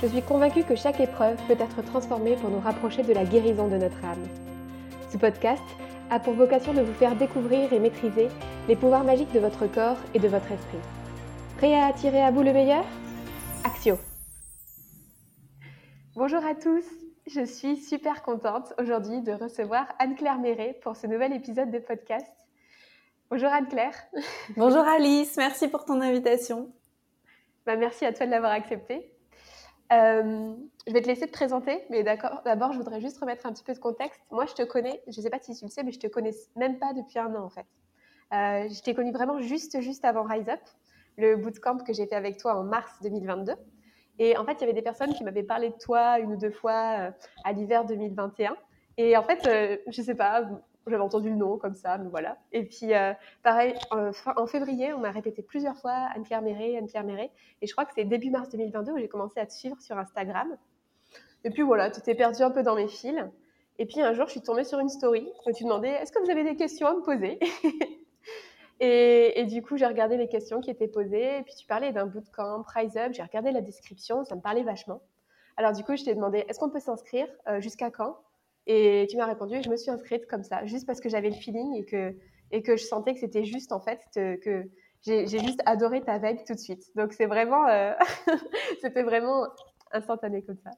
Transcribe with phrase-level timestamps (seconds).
[0.00, 3.66] Je suis convaincue que chaque épreuve peut être transformée pour nous rapprocher de la guérison
[3.66, 4.28] de notre âme.
[5.10, 5.62] Ce podcast
[6.08, 8.28] a pour vocation de vous faire découvrir et maîtriser
[8.68, 10.78] les pouvoirs magiques de votre corps et de votre esprit.
[11.56, 12.84] Prêt à attirer à vous le meilleur?
[13.64, 13.98] Axio
[16.14, 16.84] Bonjour à tous,
[17.26, 22.32] je suis super contente aujourd'hui de recevoir Anne-Claire Méret pour ce nouvel épisode de podcast.
[23.30, 23.96] Bonjour Anne-Claire.
[24.56, 26.70] Bonjour Alice, merci pour ton invitation.
[27.66, 29.17] Bah, merci à toi de l'avoir accepté.
[29.92, 30.54] Euh,
[30.86, 33.72] je vais te laisser te présenter, mais d'abord, je voudrais juste remettre un petit peu
[33.72, 34.20] de contexte.
[34.30, 36.06] Moi, je te connais, je ne sais pas si tu le sais, mais je te
[36.06, 37.66] connais même pas depuis un an en fait.
[38.32, 40.60] Euh, je t'ai connu vraiment juste, juste avant Rise Up,
[41.16, 43.54] le bootcamp que j'ai fait avec toi en mars 2022.
[44.18, 46.36] Et en fait, il y avait des personnes qui m'avaient parlé de toi une ou
[46.36, 47.10] deux fois euh,
[47.44, 48.56] à l'hiver 2021.
[48.98, 50.42] Et en fait, je ne sais pas,
[50.86, 52.38] j'avais entendu le nom comme ça, mais voilà.
[52.52, 53.12] Et puis, euh,
[53.42, 57.30] pareil, en, février, on m'a répété plusieurs fois Anne-Claire Méret, Anne-Claire Méret.
[57.60, 59.98] Et je crois que c'est début mars 2022 où j'ai commencé à te suivre sur
[59.98, 60.56] Instagram.
[61.44, 63.18] Et puis voilà, tu t'es perdu un peu dans mes fils.
[63.78, 66.20] Et puis un jour, je suis tombée sur une story où tu demandais Est-ce que
[66.20, 67.38] vous avez des questions à me poser?
[68.80, 71.38] Et, du coup, j'ai regardé les questions qui étaient posées.
[71.38, 73.12] Et puis tu parlais d'un bootcamp, Rise Up.
[73.12, 75.00] J'ai regardé la description, ça me parlait vachement.
[75.56, 78.18] Alors du coup, je t'ai demandé Est-ce qu'on peut s'inscrire euh, Jusqu'à quand?
[78.68, 81.30] Et tu m'as répondu et je me suis inscrite comme ça, juste parce que j'avais
[81.30, 82.14] le feeling et que,
[82.50, 84.70] et que je sentais que c'était juste en fait, que
[85.00, 86.84] j'ai juste adoré ta veille tout de suite.
[86.94, 87.94] Donc c'est vraiment, euh,
[88.82, 89.46] c'était vraiment
[89.90, 90.70] instantané comme ça.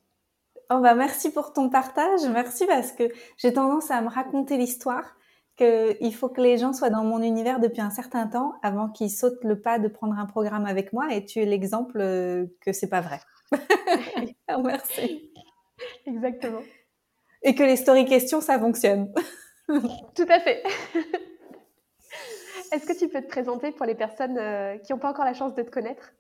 [0.73, 3.05] Oh bah merci pour ton partage, merci parce que
[3.37, 5.17] j'ai tendance à me raconter l'histoire
[5.57, 9.11] qu'il faut que les gens soient dans mon univers depuis un certain temps avant qu'ils
[9.11, 12.73] sautent le pas de prendre un programme avec moi et tu es l'exemple euh, que
[12.73, 13.19] c'est pas vrai.
[14.63, 15.33] merci.
[16.07, 16.63] Exactement
[17.43, 19.13] et que les story questions, ça fonctionne.
[19.69, 20.63] Tout à fait.
[22.73, 25.35] Est-ce que tu peux te présenter pour les personnes euh, qui n'ont pas encore la
[25.35, 26.13] chance de te connaître?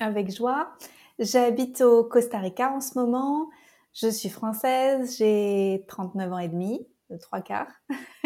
[0.00, 0.72] Avec joie.
[1.18, 3.48] J'habite au Costa Rica en ce moment.
[3.94, 7.72] Je suis française, j'ai 39 ans et demi, de trois quarts.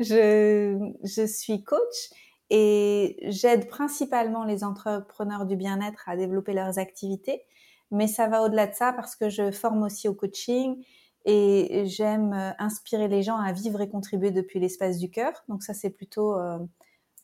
[0.00, 2.10] je, je suis coach
[2.48, 7.42] et j'aide principalement les entrepreneurs du bien-être à développer leurs activités.
[7.90, 10.82] Mais ça va au-delà de ça parce que je forme aussi au coaching
[11.28, 15.32] et j'aime euh, inspirer les gens à vivre et contribuer depuis l'espace du cœur.
[15.48, 16.58] Donc ça, c'est plutôt euh,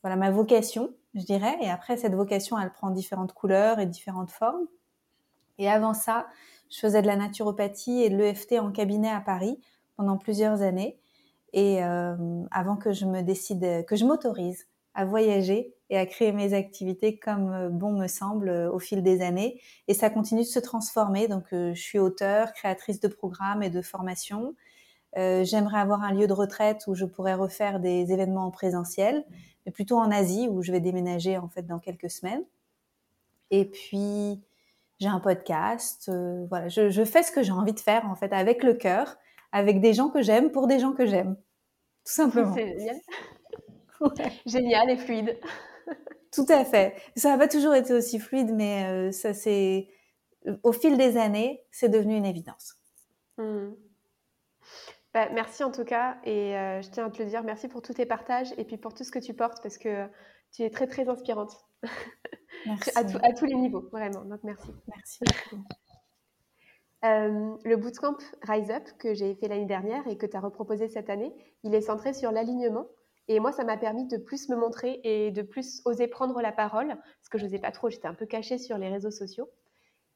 [0.03, 1.57] voilà ma vocation, je dirais.
[1.63, 4.67] Et après, cette vocation, elle prend différentes couleurs et différentes formes.
[5.59, 6.27] Et avant ça,
[6.69, 9.61] je faisais de la naturopathie et de l'EFT en cabinet à Paris
[9.97, 10.99] pendant plusieurs années.
[11.53, 16.33] Et euh, avant que je me décide, que je m'autorise à voyager et à créer
[16.33, 19.61] mes activités comme euh, bon me semble euh, au fil des années.
[19.89, 21.29] Et ça continue de se transformer.
[21.29, 24.57] Donc, euh, je suis auteur, créatrice de programmes et de formations.
[25.15, 29.27] J'aimerais avoir un lieu de retraite où je pourrais refaire des événements en présentiel,
[29.67, 32.43] mais plutôt en Asie où je vais déménager en fait dans quelques semaines.
[33.51, 34.41] Et puis,
[34.99, 36.11] j'ai un podcast.
[36.49, 39.19] voilà, je, je, fais ce que j'ai envie de faire en fait avec le cœur,
[39.53, 41.37] avec des gens que j'aime pour des gens que j'aime,
[42.07, 42.55] tout simplement.
[42.55, 43.01] C'est génial.
[44.47, 45.39] Génial et fluide.
[46.33, 46.97] Tout à fait.
[47.17, 49.89] Ça n'a pas toujours été aussi fluide, mais euh, ça c'est
[50.63, 52.77] au fil des années, c'est devenu une évidence.
[53.39, 53.73] Hmm.
[55.15, 57.83] Bah, merci en tout cas, et euh, je tiens à te le dire, merci pour
[57.83, 60.09] tous tes partages et puis pour tout ce que tu portes parce que
[60.53, 61.53] tu es très très inspirante.
[62.67, 62.91] Merci.
[62.95, 64.25] à, à, tous les niveaux, vraiment.
[64.25, 64.71] Donc merci.
[64.87, 65.25] Merci.
[67.05, 70.89] Euh, le bootcamp Rise Up que j'ai fait l'année dernière et que tu as reproposé
[70.89, 72.87] cette année, il est centré sur l'alignement
[73.35, 76.53] et moi, ça m'a permis de plus me montrer et de plus oser prendre la
[76.53, 79.49] parole, parce que je n'osais pas trop, j'étais un peu cachée sur les réseaux sociaux.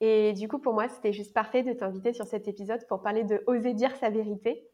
[0.00, 3.24] Et du coup, pour moi, c'était juste parfait de t'inviter sur cet épisode pour parler
[3.24, 4.68] de oser dire sa vérité.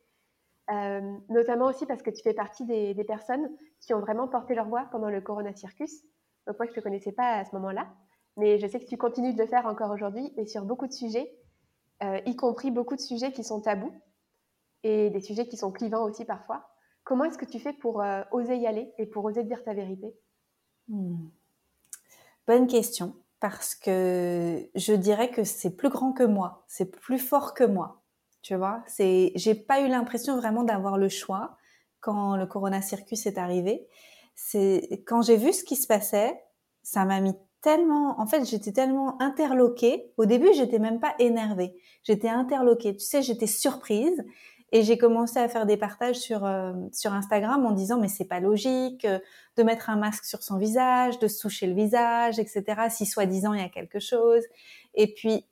[0.71, 3.51] Euh, notamment aussi parce que tu fais partie des, personnes
[3.81, 6.03] qui ont vraiment porté leur voix pendant le Corona Circus.
[6.47, 7.89] Donc moi, je ne te connaissais pas à ce moment-là,
[8.37, 10.93] mais je sais que tu continues de le faire encore aujourd'hui et sur beaucoup de
[10.93, 11.33] sujets,
[12.03, 13.93] euh, y compris beaucoup de sujets qui sont tabous
[14.83, 16.72] et des sujets qui sont clivants aussi parfois.
[17.13, 19.75] Comment est-ce que tu fais pour euh, oser y aller et pour oser dire ta
[19.75, 20.15] vérité?
[20.89, 21.29] Hmm.
[22.47, 27.53] Bonne question, parce que je dirais que c'est plus grand que moi, c'est plus fort
[27.53, 28.01] que moi.
[28.41, 31.59] Tu vois, c'est, j'ai pas eu l'impression vraiment d'avoir le choix
[32.01, 33.87] quand le Corona Circus est arrivé.
[34.35, 36.43] C'est quand j'ai vu ce qui se passait,
[36.83, 40.13] ça m'a mis tellement, en fait, j'étais tellement interloquée.
[40.17, 41.77] Au début, j'étais même pas énervée.
[42.05, 42.97] J'étais interloquée.
[42.97, 44.25] Tu sais, j'étais surprise.
[44.75, 48.25] Et j'ai commencé à faire des partages sur euh, sur Instagram en disant mais c'est
[48.25, 49.19] pas logique euh,
[49.57, 52.65] de mettre un masque sur son visage, de se toucher le visage, etc.
[52.89, 54.43] Si soi-disant il y a quelque chose.
[54.95, 55.47] Et puis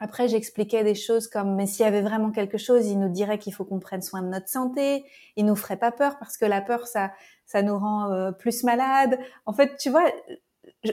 [0.00, 3.38] après j'expliquais des choses comme mais s'il y avait vraiment quelque chose, il nous dirait
[3.38, 5.04] qu'il faut qu'on prenne soin de notre santé.
[5.36, 7.12] Il nous ferait pas peur parce que la peur ça
[7.46, 9.20] ça nous rend euh, plus malade.
[9.46, 10.04] En fait tu vois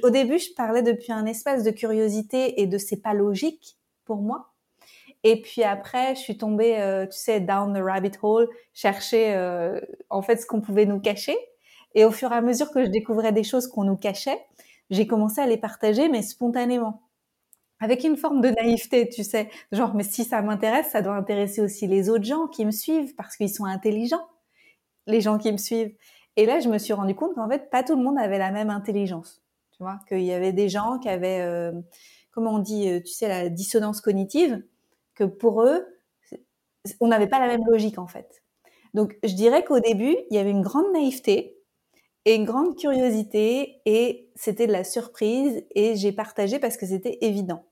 [0.03, 4.17] au début je parlais depuis un espace de curiosité et de c'est pas logique pour
[4.17, 4.48] moi.
[5.23, 9.79] Et puis après, je suis tombée, euh, tu sais, down the rabbit hole, chercher euh,
[10.09, 11.37] en fait ce qu'on pouvait nous cacher.
[11.95, 14.39] Et au fur et à mesure que je découvrais des choses qu'on nous cachait,
[14.89, 17.03] j'ai commencé à les partager, mais spontanément,
[17.79, 21.61] avec une forme de naïveté, tu sais, genre mais si ça m'intéresse, ça doit intéresser
[21.61, 24.27] aussi les autres gens qui me suivent parce qu'ils sont intelligents,
[25.07, 25.95] les gens qui me suivent.
[26.37, 28.51] Et là, je me suis rendu compte qu'en fait, pas tout le monde avait la
[28.51, 31.73] même intelligence, tu vois, qu'il y avait des gens qui avaient, euh,
[32.31, 34.61] comment on dit, tu sais, la dissonance cognitive
[35.19, 35.85] que pour eux,
[37.01, 38.41] on n'avait pas la même logique en fait.
[38.93, 41.57] Donc je dirais qu'au début, il y avait une grande naïveté
[42.25, 47.17] et une grande curiosité et c'était de la surprise et j'ai partagé parce que c'était
[47.21, 47.65] évident.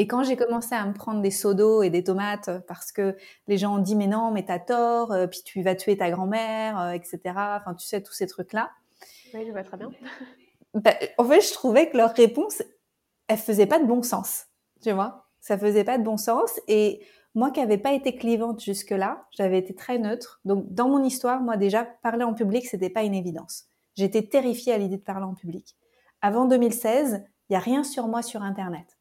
[0.00, 3.16] Et quand j'ai commencé à me prendre des seaux d'eau et des tomates parce que
[3.48, 6.10] les gens ont dit mais non mais t'as tort, euh, puis tu vas tuer ta
[6.10, 7.18] grand-mère, euh, etc.
[7.26, 8.70] Enfin tu sais tous ces trucs là.
[9.34, 9.90] Oui je vois très bien.
[10.74, 12.62] Bah, en fait je trouvais que leur réponse
[13.26, 14.46] elle faisait pas de bon sens,
[14.82, 16.60] tu vois ça faisait pas de bon sens.
[16.68, 17.00] Et
[17.34, 20.40] moi qui n'avais pas été clivante jusque-là, j'avais été très neutre.
[20.44, 23.64] Donc dans mon histoire, moi déjà, parler en public, c'était pas une évidence.
[23.96, 25.74] J'étais terrifiée à l'idée de parler en public.
[26.20, 28.98] Avant 2016, il y a rien sur moi sur Internet.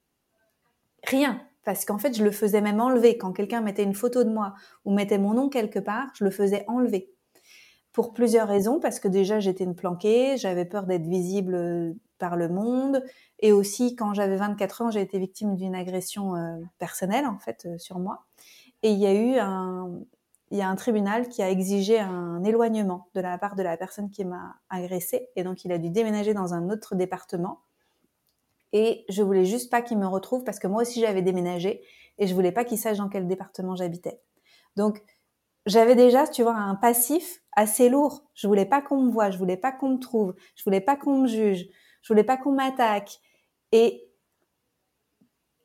[1.04, 1.42] Rien.
[1.66, 3.18] Parce qu'en fait, je le faisais même enlever.
[3.18, 4.54] Quand quelqu'un mettait une photo de moi
[4.86, 7.12] ou mettait mon nom quelque part, je le faisais enlever.
[7.92, 8.80] Pour plusieurs raisons.
[8.80, 13.04] Parce que déjà, j'étais une planquée, j'avais peur d'être visible par le monde,
[13.40, 17.66] et aussi, quand j'avais 24 ans, j'ai été victime d'une agression euh, personnelle, en fait,
[17.66, 18.26] euh, sur moi.
[18.84, 20.00] Et il y a eu un,
[20.52, 24.56] un tribunal qui a exigé un éloignement de la part de la personne qui m'a
[24.70, 25.30] agressée.
[25.36, 27.62] Et donc, il a dû déménager dans un autre département.
[28.74, 31.82] Et je voulais juste pas qu'il me retrouve parce que moi aussi, j'avais déménagé
[32.18, 34.20] et je voulais pas qu'il sache dans quel département j'habitais.
[34.76, 35.04] Donc,
[35.66, 38.24] j'avais déjà, tu vois, un passif assez lourd.
[38.34, 40.96] Je voulais pas qu'on me voie, je voulais pas qu'on me trouve, je voulais pas
[40.96, 41.68] qu'on me juge,
[42.02, 43.20] je voulais pas qu'on m'attaque.
[43.72, 44.04] Et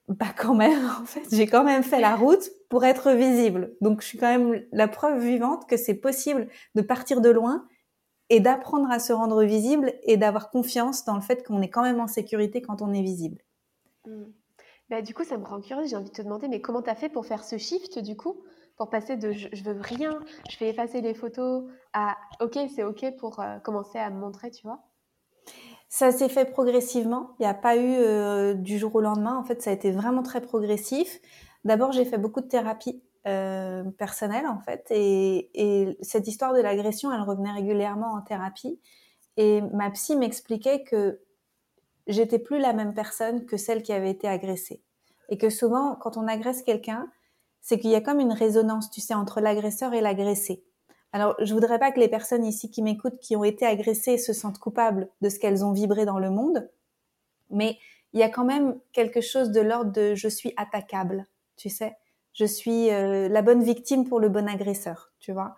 [0.08, 3.74] bah quand même, en fait, j'ai quand même fait la route pour être visible.
[3.80, 7.66] Donc je suis quand même la preuve vivante que c'est possible de partir de loin
[8.28, 11.82] et d'apprendre à se rendre visible et d'avoir confiance dans le fait qu'on est quand
[11.82, 13.42] même en sécurité quand on est visible.
[14.06, 14.24] Mmh.
[14.90, 15.90] Bah, du coup, ça me rend curieuse.
[15.90, 18.16] J'ai envie de te demander, mais comment tu as fait pour faire ce shift du
[18.16, 18.42] coup?
[18.76, 20.18] Pour passer de je, je, veux rien,
[20.50, 24.50] je vais effacer les photos à ok, c'est ok pour euh, commencer à me montrer,
[24.50, 24.82] tu vois?
[25.92, 27.32] Ça s'est fait progressivement.
[27.38, 29.36] Il n'y a pas eu euh, du jour au lendemain.
[29.36, 31.20] En fait, ça a été vraiment très progressif.
[31.66, 34.86] D'abord, j'ai fait beaucoup de thérapie euh, personnelle, en fait.
[34.88, 38.80] Et, et cette histoire de l'agression, elle revenait régulièrement en thérapie.
[39.36, 41.20] Et ma psy m'expliquait que
[42.06, 44.82] j'étais plus la même personne que celle qui avait été agressée.
[45.28, 47.12] Et que souvent, quand on agresse quelqu'un,
[47.60, 50.64] c'est qu'il y a comme une résonance, tu sais, entre l'agresseur et l'agressé.
[51.12, 54.32] Alors, je voudrais pas que les personnes ici qui m'écoutent, qui ont été agressées, se
[54.32, 56.70] sentent coupables de ce qu'elles ont vibré dans le monde.
[57.50, 57.78] Mais
[58.12, 61.26] il y a quand même quelque chose de l'ordre de je suis attaquable,
[61.56, 61.96] tu sais.
[62.32, 65.54] Je suis euh, la bonne victime pour le bon agresseur, tu vois.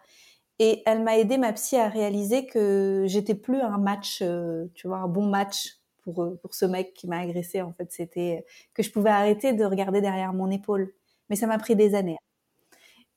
[0.58, 4.88] Et elle m'a aidé, ma psy, à réaliser que j'étais plus un match, euh, tu
[4.88, 7.62] vois, un bon match pour, euh, pour ce mec qui m'a agressé.
[7.62, 8.44] En fait, c'était
[8.74, 10.92] que je pouvais arrêter de regarder derrière mon épaule.
[11.30, 12.18] Mais ça m'a pris des années.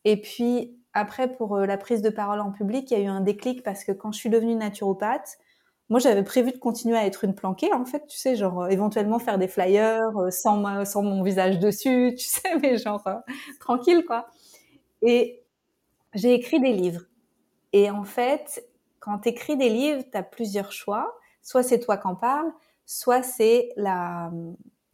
[0.04, 3.08] Et puis, après, pour euh, la prise de parole en public, il y a eu
[3.08, 5.38] un déclic parce que quand je suis devenue naturopathe,
[5.90, 8.68] moi, j'avais prévu de continuer à être une planquée, en fait, tu sais, genre euh,
[8.68, 13.08] éventuellement faire des flyers euh, sans, mon visage dessus, tu sais, mais genre
[13.60, 14.28] tranquille, quoi.
[15.02, 15.44] Et
[16.14, 17.04] j'ai écrit des livres.
[17.74, 18.66] Et en fait,
[19.00, 21.16] quand tu écris des livres, tu as plusieurs choix.
[21.44, 22.52] Soit c'est toi qui en parles,
[22.86, 24.32] soit c'est la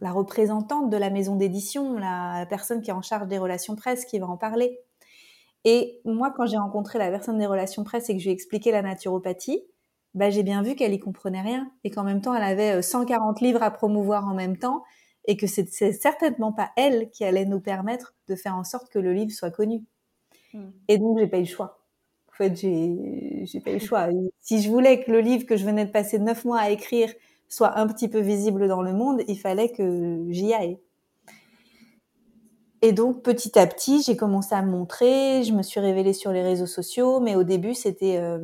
[0.02, 4.20] représentante de la maison d'édition, la personne qui est en charge des relations presse qui
[4.20, 4.80] va en parler.
[5.66, 8.34] Et moi, quand j'ai rencontré la personne des relations presse et que je lui ai
[8.34, 9.64] expliqué la naturopathie,
[10.14, 13.42] bah, j'ai bien vu qu'elle y comprenait rien et qu'en même temps, elle avait 140
[13.42, 14.84] euh, livres à promouvoir en même temps
[15.26, 19.00] et que c'est certainement pas elle qui allait nous permettre de faire en sorte que
[19.00, 19.84] le livre soit connu.
[20.54, 20.72] Hmm.
[20.88, 21.80] Et donc, j'ai pas eu le choix.
[22.30, 24.10] En fait, j'ai, j'ai pas eu le choix.
[24.42, 27.14] si je voulais que le livre que je venais de passer neuf mois à écrire
[27.48, 30.78] soit un petit peu visible dans le monde, il fallait que j'y aille.
[32.84, 36.34] Et donc petit à petit, j'ai commencé à me montrer, je me suis révélée sur
[36.34, 38.40] les réseaux sociaux, mais au début, c'était, euh,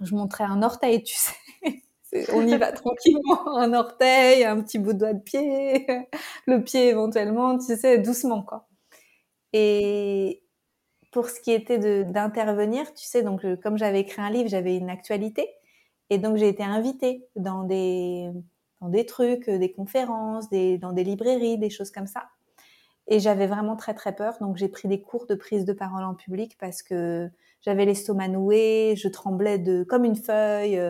[0.00, 1.34] je montrais un orteil, tu sais.
[2.34, 5.86] On y va tranquillement, un orteil, un petit bout de doigt de pied,
[6.46, 8.68] le pied éventuellement, tu sais, doucement quoi.
[9.54, 10.42] Et
[11.12, 14.90] pour ce qui était d'intervenir, tu sais, donc comme j'avais écrit un livre, j'avais une
[14.90, 15.48] actualité,
[16.10, 18.30] et donc j'ai été invitée dans des
[18.82, 22.28] dans des trucs, des conférences, dans des librairies, des choses comme ça.
[23.08, 26.04] Et j'avais vraiment très très peur, donc j'ai pris des cours de prise de parole
[26.04, 27.30] en public parce que
[27.62, 30.80] j'avais l'estomac noué, je tremblais de comme une feuille.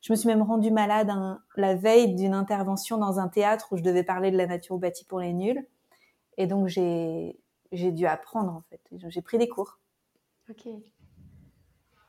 [0.00, 1.10] Je me suis même rendue malade
[1.56, 5.18] la veille d'une intervention dans un théâtre où je devais parler de la naturopathie pour
[5.18, 5.66] les nuls.
[6.38, 7.38] Et donc j'ai
[7.72, 8.80] j'ai dû apprendre en fait.
[9.08, 9.80] J'ai pris des cours.
[10.48, 10.68] Ok.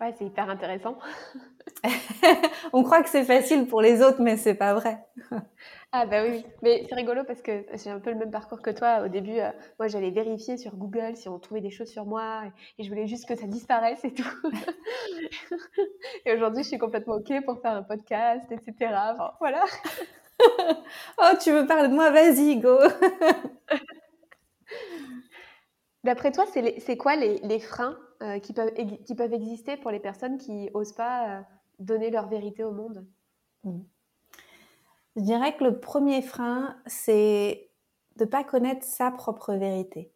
[0.05, 0.99] Ouais, c'est hyper intéressant.
[2.73, 4.99] On croit que c'est facile pour les autres, mais c'est pas vrai.
[5.91, 8.69] ah bah oui, mais c'est rigolo parce que j'ai un peu le même parcours que
[8.69, 9.01] toi.
[9.03, 12.43] Au début, euh, moi j'allais vérifier sur Google si on trouvait des choses sur moi
[12.77, 14.29] et, je voulais juste que ça disparaisse et tout.
[16.25, 18.93] et aujourd'hui, je suis complètement ok pour faire un podcast, etc.
[19.39, 19.63] voilà.
[21.17, 22.11] oh, tu veux parler de moi?
[22.11, 22.77] Vas-y, go.
[26.03, 30.93] D'après toi, c'est quoi les, freins euh, qui, peuvent, exister pour les personnes qui n'osent
[30.93, 31.41] pas euh,
[31.79, 33.05] donner leur vérité au monde
[33.63, 33.79] mmh.
[35.15, 37.69] Je dirais que le premier frein, c'est
[38.17, 40.11] de ne pas connaître sa propre vérité.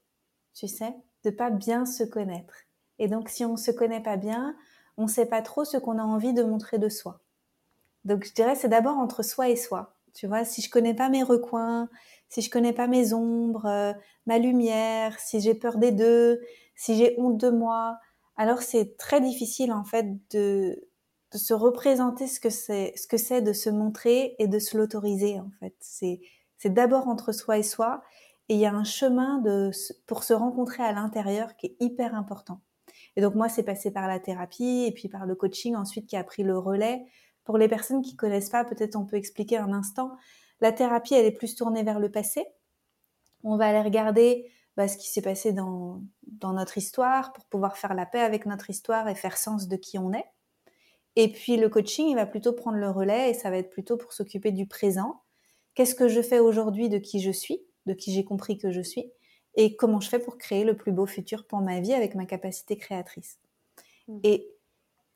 [0.54, 2.54] Tu sais, de pas bien se connaître.
[2.98, 4.56] Et donc, si on ne se connaît pas bien,
[4.98, 7.22] on ne sait pas trop ce qu'on a envie de montrer de soi.
[8.04, 9.96] Donc, je dirais, c'est d'abord entre soi et soi.
[10.14, 11.88] Tu vois, si je connais pas mes recoins,
[12.28, 13.94] si je connais pas mes ombres, euh,
[14.26, 16.42] ma lumière, si j'ai peur des deux,
[16.80, 18.00] si j'ai honte de moi,
[18.38, 20.88] alors c'est très difficile en fait de,
[21.34, 25.40] se représenter ce que c'est, ce que c'est de se montrer et de se l'autoriser
[25.42, 25.76] en fait.
[25.82, 26.22] C'est
[26.58, 28.02] c'est d'abord entre soi et soi
[28.48, 29.72] et il y a un chemin de
[30.08, 32.62] pour se rencontrer à l'intérieur qui est hyper important.
[33.18, 36.16] Et donc moi c'est passé par la thérapie et puis par le coaching ensuite qui
[36.16, 37.06] a pris le relais.
[37.44, 40.16] Pour les personnes qui connaissent pas, peut-être on peut expliquer un instant.
[40.62, 42.46] La thérapie, elle est plus tournée vers le passé.
[43.44, 47.78] On va aller regarder bah, ce qui s'est passé dans, dans notre histoire pour pouvoir
[47.78, 50.26] faire la paix avec notre histoire et faire sens de qui on est.
[51.16, 53.98] Et puis le coaching, il va plutôt prendre le relais et ça va être plutôt
[53.98, 55.22] pour s'occuper du présent.
[55.74, 58.82] Qu'est-ce que je fais aujourd'hui de qui je suis, de qui j'ai compris que je
[58.82, 59.12] suis,
[59.56, 62.26] et comment je fais pour créer le plus beau futur pour ma vie avec ma
[62.26, 63.40] capacité créatrice.
[64.08, 64.20] Mmh.
[64.24, 64.48] Et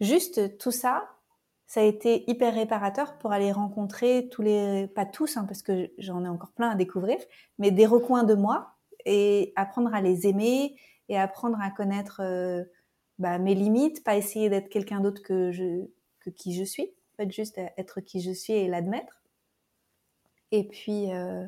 [0.02, 1.08] juste tout ça,
[1.68, 5.92] ça a été hyper réparateur pour aller rencontrer tous les, pas tous, hein, parce que
[5.98, 7.18] j'en ai encore plein à découvrir,
[7.58, 8.73] mais des recoins de moi
[9.06, 10.76] et apprendre à les aimer
[11.10, 12.64] et apprendre à connaître euh,
[13.20, 15.86] bah, mes limites, pas essayer d'être quelqu'un d'autre que, je,
[16.20, 19.22] que qui je suis, en fait, juste être qui je suis et l'admettre.
[20.52, 21.46] Et puis, euh,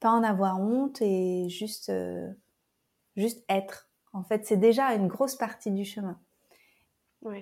[0.00, 2.28] pas en avoir honte et juste, euh,
[3.16, 3.88] juste être.
[4.12, 6.18] En fait, c'est déjà une grosse partie du chemin.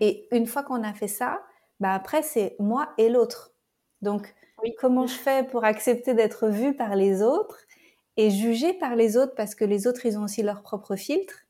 [0.01, 1.43] Et une fois qu'on a fait ça,
[1.81, 3.55] bah après c'est moi et l'autre.
[4.03, 4.35] Donc
[4.79, 7.59] comment je fais pour accepter d'être vue par les autres
[8.21, 11.47] et jugée par les autres parce que les autres ils ont aussi leur propre filtre.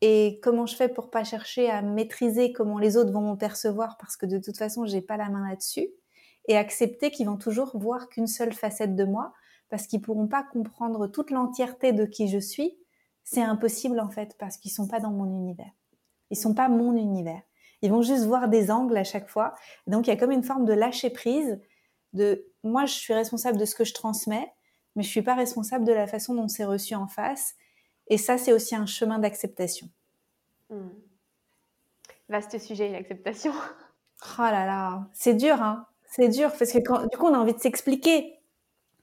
[0.00, 3.96] Et comment je fais pour pas chercher à maîtriser comment les autres vont me percevoir
[3.98, 5.88] parce que de toute façon j'ai pas la main là-dessus
[6.48, 9.32] et accepter qu'ils vont toujours voir qu'une seule facette de moi
[9.68, 12.76] parce qu'ils pourront pas comprendre toute l'entièreté de qui je suis.
[13.22, 15.70] C'est impossible en fait parce qu'ils sont pas dans mon univers.
[16.30, 17.42] Ils sont pas mon univers.
[17.82, 19.54] Ils vont juste voir des angles à chaque fois.
[19.86, 21.60] donc, il y a comme une forme de lâcher prise
[22.12, 24.52] de moi, je suis responsable de ce que je transmets,
[24.96, 27.54] mais je suis pas responsable de la façon dont c'est reçu en face.
[28.08, 29.88] Et ça, c'est aussi un chemin d'acceptation.
[30.68, 30.88] Hmm.
[32.28, 33.52] Vaste sujet, l'acceptation.
[34.38, 35.86] Oh là là, c'est dur, hein.
[36.04, 38.38] C'est dur parce que du coup, on a envie de s'expliquer.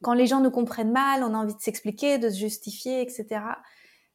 [0.04, 3.42] Quand les gens nous comprennent mal, on a envie de s'expliquer, de se justifier, etc.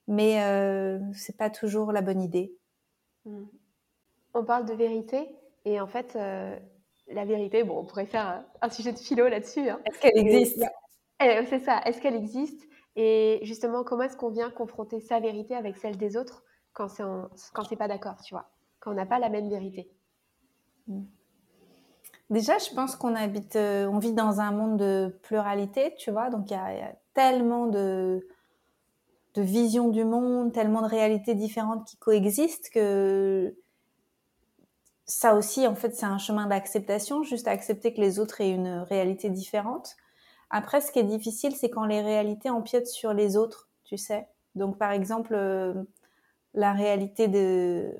[0.07, 2.55] Mais euh, c'est pas toujours la bonne idée.
[3.25, 3.47] Hmm
[4.35, 5.29] on parle de vérité
[5.65, 6.59] et en fait, euh,
[7.09, 9.69] la vérité, bon, on pourrait faire un, sujet de philo là-dessus.
[9.69, 9.81] Hein.
[9.87, 10.65] Est-ce qu'elle existe?
[11.49, 12.69] C'est ça, est-ce qu'elle existe?
[12.97, 17.05] Et justement, comment est-ce qu'on vient confronter sa vérité avec celle des autres quand c'est
[17.53, 18.51] quand c'est pas d'accord, tu vois,
[18.81, 19.91] quand on n'a pas la même vérité.
[20.89, 21.05] Hmm.
[22.31, 26.31] Déjà, je pense qu'on habite, euh, on vit dans un monde de pluralité, tu vois,
[26.31, 28.27] donc il y, a tellement de,
[29.35, 33.55] de visions du monde, tellement de réalités différentes qui coexistent que
[35.05, 38.79] ça aussi, en fait, c'est un chemin d'acceptation, juste accepter que les autres aient une
[38.79, 39.97] réalité différente.
[40.53, 44.29] Après, ce qui est difficile, c'est quand les réalités empiètent sur les autres, tu sais.
[44.55, 45.73] Donc, par exemple, euh,
[46.53, 47.91] la réalité de,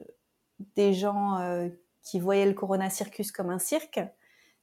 [0.77, 1.69] des gens euh,
[2.03, 4.01] qui voyaient le Corona Circus comme un cirque,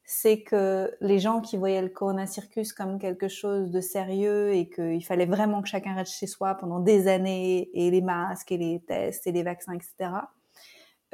[0.03, 4.69] c'est que les gens qui voyaient le Corona Circus comme quelque chose de sérieux et
[4.69, 8.57] qu'il fallait vraiment que chacun reste chez soi pendant des années, et les masques, et
[8.57, 10.11] les tests, et les vaccins, etc.,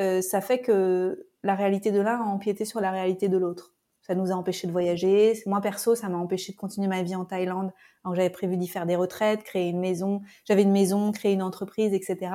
[0.02, 3.75] euh, ça fait que la réalité de l'un a empiété sur la réalité de l'autre.
[4.06, 5.34] Ça nous a empêché de voyager.
[5.46, 7.72] Moi, perso, ça m'a empêché de continuer ma vie en Thaïlande.
[8.04, 10.22] Alors, j'avais prévu d'y faire des retraites, créer une maison.
[10.46, 12.32] J'avais une maison, créer une entreprise, etc.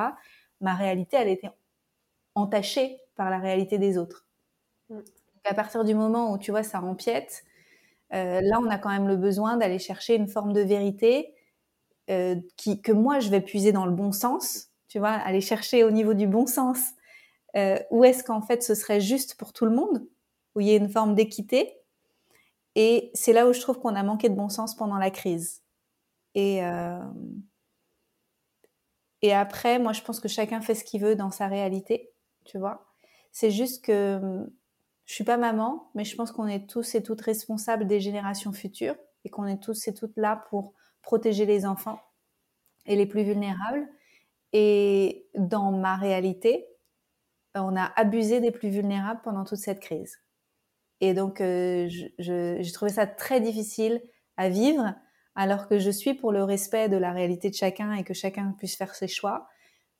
[0.61, 1.51] Ma réalité, elle était
[2.35, 4.27] entachée par la réalité des autres.
[4.89, 4.99] Mm.
[5.45, 7.45] À partir du moment où, tu vois, ça empiète,
[8.13, 11.35] euh, là, on a quand même le besoin d'aller chercher une forme de vérité
[12.11, 15.85] euh, qui, que moi, je vais puiser dans le bon sens, tu vois, aller chercher
[15.85, 16.95] au niveau du bon sens
[17.57, 20.07] euh, où est-ce qu'en fait ce serait juste pour tout le monde,
[20.55, 21.77] où il y a une forme d'équité.
[22.77, 25.63] Et c'est là où je trouve qu'on a manqué de bon sens pendant la crise.
[26.35, 27.01] Et, euh,
[29.23, 32.13] et après, moi, je pense que chacun fait ce qu'il veut dans sa réalité,
[32.45, 32.87] tu vois.
[33.33, 34.47] C'est juste que
[35.07, 38.53] je suis pas maman, mais je pense qu'on est tous et toutes responsables des générations
[38.53, 42.01] futures et qu'on est tous et toutes là pour protéger les enfants
[42.87, 43.89] et les plus vulnérables.
[44.53, 46.67] Et dans ma réalité,
[47.55, 50.19] on a abusé des plus vulnérables pendant toute cette crise.
[51.01, 51.89] Et donc, euh,
[52.19, 54.03] j'ai trouvé ça très difficile
[54.37, 54.95] à vivre,
[55.35, 58.55] alors que je suis pour le respect de la réalité de chacun et que chacun
[58.59, 59.49] puisse faire ses choix.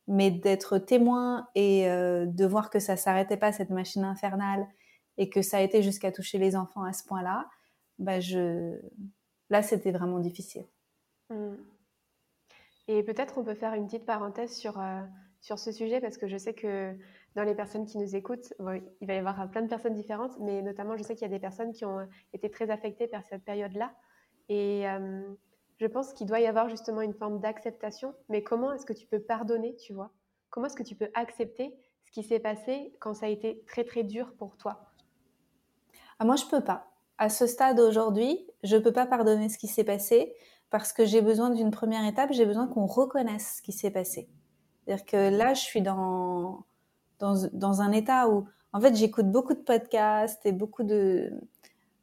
[0.07, 4.67] Mais d'être témoin et euh, de voir que ça s'arrêtait pas, cette machine infernale,
[5.19, 7.49] et que ça a été jusqu'à toucher les enfants à ce point-là,
[7.99, 8.81] bah je...
[9.51, 10.67] là, c'était vraiment difficile.
[11.29, 11.55] Mmh.
[12.89, 15.01] Et peut-être on peut faire une petite parenthèse sur, euh,
[15.41, 16.95] sur ce sujet, parce que je sais que
[17.35, 18.53] dans les personnes qui nous écoutent,
[19.01, 21.35] il va y avoir plein de personnes différentes, mais notamment, je sais qu'il y a
[21.35, 23.93] des personnes qui ont été très affectées par cette période-là.
[24.49, 25.23] Et euh,
[25.79, 28.15] je pense qu'il doit y avoir justement une forme d'acceptation.
[28.29, 30.11] Mais comment est-ce que tu peux pardonner, tu vois?
[30.51, 33.85] Comment est-ce que tu peux accepter ce qui s'est passé quand ça a été très,
[33.85, 34.93] très dur pour toi?
[36.19, 36.89] Ah, Moi, je peux pas.
[37.17, 40.35] À ce stade aujourd'hui, je peux pas pardonner ce qui s'est passé
[40.71, 44.29] parce que j'ai besoin d'une première étape, j'ai besoin qu'on reconnaisse ce qui s'est passé.
[44.91, 46.65] C'est-à-dire que là, je suis dans
[47.21, 51.31] un état où, en fait, j'écoute beaucoup de podcasts et beaucoup de,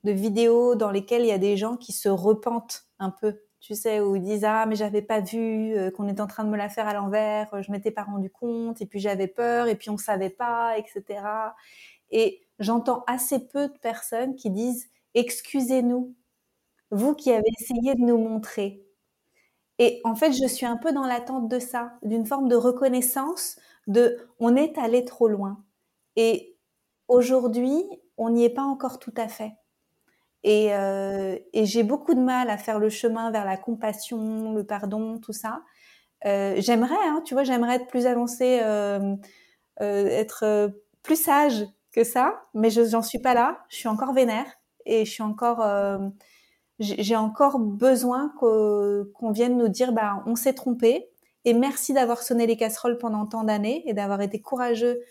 [0.05, 3.99] vidéos dans lesquelles il y a des gens qui se repentent un peu, tu sais,
[3.99, 6.55] où ils disent ah mais j'avais pas vu euh, qu'on était en train de me
[6.55, 9.89] la faire à l'envers, je m'étais pas rendu compte et puis j'avais peur et puis
[9.89, 11.19] on savait pas, etc.
[12.09, 16.15] Et j'entends assez peu de personnes qui disent excusez-nous,
[16.91, 18.86] vous qui avez essayé de nous montrer.
[19.79, 23.57] Et en fait, je suis un peu dans l'attente de ça, d'une forme de reconnaissance
[23.87, 25.63] de on est allé trop loin.
[26.15, 26.55] Et
[27.07, 27.83] aujourd'hui,
[28.17, 29.53] on n'y est pas encore tout à fait.
[30.43, 35.19] Et, euh, j'ai beaucoup de mal à faire le chemin vers la compassion, le pardon,
[35.19, 35.61] tout ça.
[36.25, 39.15] Euh, j'aimerais, hein, tu vois, j'aimerais être plus avancée, euh,
[39.79, 40.71] être
[41.03, 43.59] plus sage que ça, mais je n'en suis pas là.
[43.69, 44.47] Je suis encore vénère
[44.85, 45.59] et je suis encore,
[46.79, 51.09] j'ai encore besoin qu'on vienne nous dire, bah, on s'est trompé,
[51.45, 55.01] et merci d'avoir sonné les casseroles pendant tant d'années et d'avoir été courageux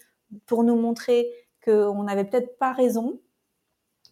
[0.44, 1.26] pour nous montrer
[1.64, 3.20] qu'on n'avait peut-être pas raison.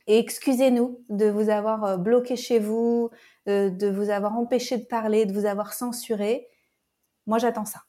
[0.06, 3.10] Et excusez-nous de vous avoir euh, bloqué chez vous,
[3.48, 6.48] euh, de vous avoir empêché de parler, de vous avoir censuré.
[7.26, 7.82] Moi, j'attends ça.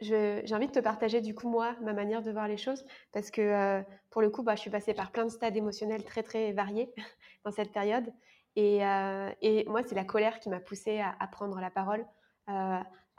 [0.00, 3.30] J'ai envie de te partager du coup moi ma manière de voir les choses parce
[3.30, 6.22] que euh, pour le coup bah, je suis passée par plein de stades émotionnels très
[6.22, 6.90] très variés
[7.44, 8.10] dans cette période
[8.58, 8.80] et,
[9.42, 12.04] et moi c'est la colère qui m'a poussée à, prendre la parole,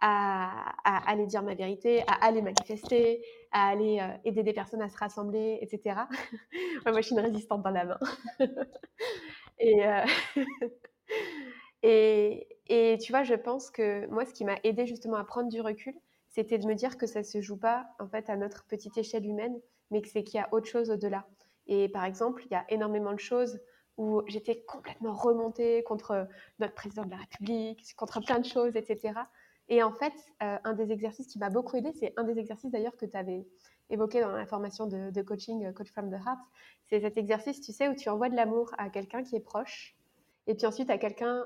[0.02, 4.90] à, aller dire ma vérité, à aller manifester, à aller euh, aider des personnes à
[4.90, 6.02] se rassembler, etc.
[6.86, 8.00] moi, je suis une résistante dans la main.
[9.62, 10.06] Euh,
[11.84, 15.50] et, et, tu vois, je pense que moi, ce qui m'a aidé justement à prendre
[15.50, 15.94] du recul,
[16.30, 19.26] c'était de me dire que ça se joue pas en fait à notre petite échelle
[19.26, 19.60] humaine,
[19.92, 21.28] mais que c'est qu'il y a autre chose au-delà.
[21.68, 23.60] Et par exemple, il y a énormément de choses
[24.00, 26.26] où j'étais complètement remontée contre
[26.60, 29.14] notre président de la République, contre plein de choses, etc.
[29.68, 32.72] Et en fait, euh, un des exercices qui m'a beaucoup aidé, c'est un des exercices
[32.72, 33.46] d'ailleurs que tu avais
[33.90, 36.40] évoqué dans la formation de, coaching euh, Coach from the Heart.
[36.88, 39.98] C'est cet exercice, tu sais, où tu envoies de l'amour à quelqu'un qui est proche,
[40.48, 41.46] et puis ensuite à quelqu'un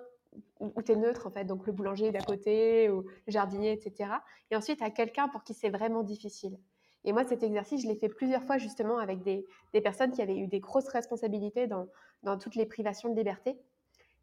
[0.60, 4.12] où tu es neutre, en fait, donc le boulanger d'à côté, ou le jardinier, etc.
[4.52, 6.60] Et ensuite à quelqu'un pour qui c'est vraiment difficile.
[7.06, 9.46] Et moi, cet exercice, je l'ai fait plusieurs fois justement avec des,
[9.82, 11.88] personnes qui avaient eu des grosses responsabilités dans,
[12.24, 13.58] dans toutes les privations de liberté.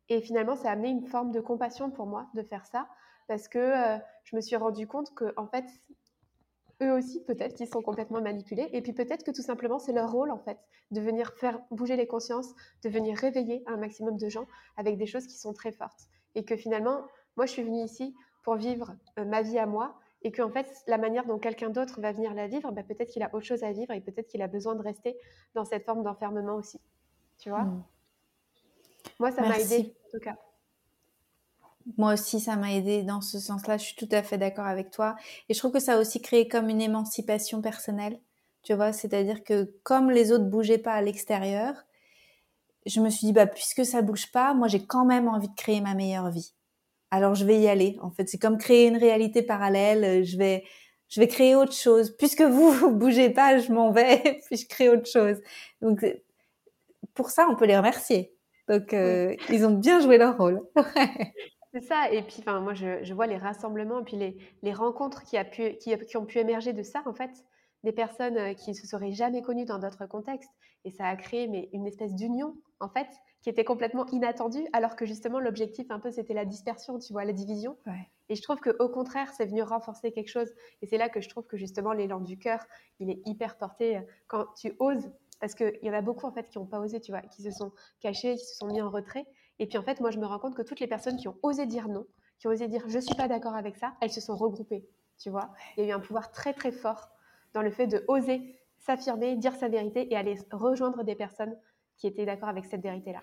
[0.09, 2.89] Et finalement, ça a amené une forme de compassion pour moi de faire ça,
[3.29, 5.65] parce que euh, je me suis rendu compte que en fait
[6.83, 10.11] eux aussi peut-être qu'ils sont complètement manipulés et puis peut-être que tout simplement c'est leur
[10.11, 10.59] rôle en fait
[10.91, 15.07] de venir faire bouger les consciences, de venir réveiller un maximum de gens avec des
[15.07, 18.97] choses qui sont très fortes et que finalement moi je suis venue ici pour vivre
[19.19, 22.13] euh, ma vie à moi et que en fait la manière dont quelqu'un d'autre va
[22.13, 24.49] venir la vivre, bah, peut-être qu'il a autre chose à vivre et peut-être qu'il a
[24.49, 25.17] besoin de rester
[25.55, 26.81] dans cette forme d'enfermement aussi.
[27.41, 27.85] Tu vois mmh.
[29.19, 30.37] Moi ça m'a aidé en tout cas.
[31.97, 33.79] Moi aussi, ça m'a aidé dans ce sens-là.
[33.79, 35.17] Je suis tout à fait d'accord avec toi.
[35.49, 38.21] Et je trouve que ça a aussi créé comme une émancipation personnelle.
[38.63, 41.75] Tu vois, c'est-à-dire que comme les autres bougeaient pas à l'extérieur,
[42.87, 45.55] je me suis dit, bah, puisque ça bouge pas, moi, j'ai quand même envie de
[45.55, 46.53] créer ma meilleure vie.
[47.11, 47.99] Alors, je vais y aller.
[48.03, 50.25] En fait, c'est comme créer une réalité parallèle.
[50.25, 50.65] Je vais,
[51.09, 52.15] je vais créer autre chose.
[52.17, 55.39] Puisque vous, vous bougez pas, je m'en vais, puis je crée autre chose.
[55.81, 56.05] Donc,
[57.15, 58.35] pour ça, on peut les remercier.
[58.69, 60.61] Donc, euh, ils ont bien joué leur rôle.
[61.73, 62.11] C'est ça.
[62.11, 65.37] Et puis, enfin, moi, je, je, vois les rassemblements, et puis les, les rencontres qui,
[65.37, 67.31] a pu, qui, qui, ont pu émerger de ça, en fait,
[67.85, 70.51] des personnes euh, qui ne se seraient jamais connues dans d'autres contextes.
[70.85, 73.09] Et ça a créé mais, une espèce d'union, en fait,
[73.43, 77.25] qui était complètement inattendue, alors que justement, l'objectif, un peu, c'était la dispersion, tu vois,
[77.25, 77.77] la division.
[78.29, 80.51] Et je trouve qu'au contraire, c'est venu renforcer quelque chose.
[80.83, 82.65] Et c'est là que je trouve que justement, l'élan du cœur,
[82.99, 85.11] il est hyper porté euh, quand tu oses.
[85.41, 87.43] Parce qu'il y en a beaucoup, en fait, qui n'ont pas osé, tu vois, qui
[87.43, 89.27] se sont cachés, qui se sont mis en retrait.
[89.59, 91.37] Et puis en fait, moi, je me rends compte que toutes les personnes qui ont
[91.43, 92.07] osé dire non,
[92.39, 94.87] qui ont osé dire je suis pas d'accord avec ça, elles se sont regroupées.
[95.19, 97.11] Tu vois, il y a eu un pouvoir très très fort
[97.53, 101.57] dans le fait de oser s'affirmer, dire sa vérité et aller rejoindre des personnes
[101.99, 103.21] qui étaient d'accord avec cette vérité-là.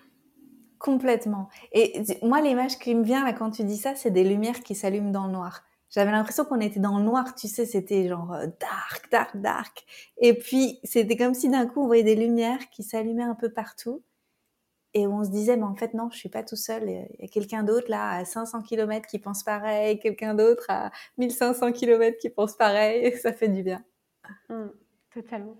[0.78, 1.48] Complètement.
[1.72, 5.10] Et moi, l'image qui me vient quand tu dis ça, c'est des lumières qui s'allument
[5.10, 5.64] dans le noir.
[5.90, 9.84] J'avais l'impression qu'on était dans le noir, tu sais, c'était genre euh, dark, dark, dark.
[10.18, 13.50] Et puis, c'était comme si d'un coup, on voyait des lumières qui s'allumaient un peu
[13.50, 14.02] partout
[14.94, 16.88] et on se disait, mais en fait, non, je suis pas tout seul.
[16.88, 20.90] Il y a quelqu'un d'autre là à 500 km qui pense pareil, quelqu'un d'autre à
[21.18, 23.04] 1500 km qui pense pareil.
[23.04, 23.84] Et ça fait du bien.
[24.48, 24.68] Mmh,
[25.12, 25.56] totalement.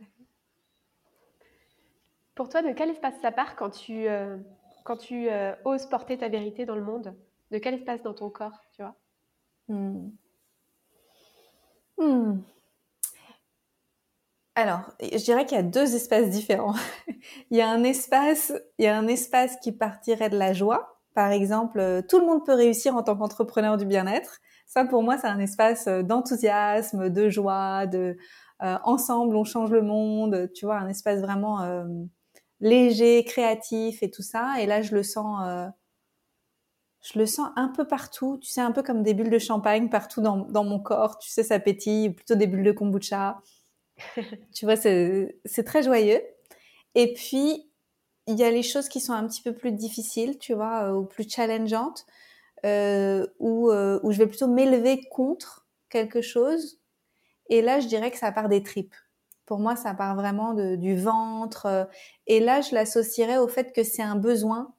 [2.34, 4.36] Pour toi, de quel espace ça part quand tu, euh,
[4.84, 7.14] quand tu euh, oses porter ta vérité dans le monde?
[7.50, 8.94] De quel espace dans ton corps, tu vois?
[9.68, 10.10] Mmh.
[11.98, 12.40] Mmh.
[14.58, 16.74] Alors, je dirais qu'il y a deux espaces différents.
[17.50, 20.98] il y a un espace, il y a un espace qui partirait de la joie.
[21.14, 24.40] Par exemple, euh, tout le monde peut réussir en tant qu'entrepreneur du bien-être.
[24.66, 28.16] Ça, pour moi, c'est un espace euh, d'enthousiasme, de joie, de
[28.62, 30.50] euh, ensemble, on change le monde.
[30.54, 31.60] Tu vois, un espace vraiment
[32.58, 34.60] léger, créatif et tout ça.
[34.60, 35.70] Et là, je le sens,
[37.02, 38.38] je le sens un peu partout.
[38.40, 41.18] Tu sais, un peu comme des bulles de champagne partout dans, dans mon corps.
[41.18, 43.40] Tu sais, ça pétille, plutôt des bulles de kombucha.
[44.54, 46.20] tu vois, c'est très joyeux.
[46.94, 47.70] Et puis,
[48.26, 50.94] il y a les choses qui sont un petit peu plus difficiles, tu vois, euh,
[50.94, 52.06] ou plus challengeantes,
[52.66, 56.80] euh, où, euh, où je vais plutôt m'élever contre quelque chose.
[57.48, 58.94] Et là, je dirais que ça part des tripes.
[59.46, 61.66] Pour moi, ça part vraiment de, du ventre.
[61.66, 61.84] Euh,
[62.26, 64.74] et là, je l'associerais au fait que c'est un besoin.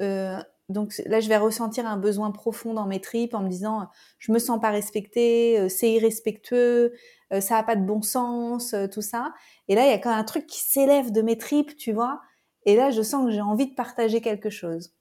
[0.00, 0.38] Euh,
[0.70, 4.32] donc là, je vais ressentir un besoin profond dans mes tripes en me disant, je
[4.32, 6.92] me sens pas respectée, c'est irrespectueux,
[7.32, 9.32] euh, ça a pas de bon sens, euh, tout ça.
[9.68, 11.92] Et là, il y a quand même un truc qui s'élève de mes tripes, tu
[11.92, 12.20] vois.
[12.66, 14.92] Et là, je sens que j'ai envie de partager quelque chose.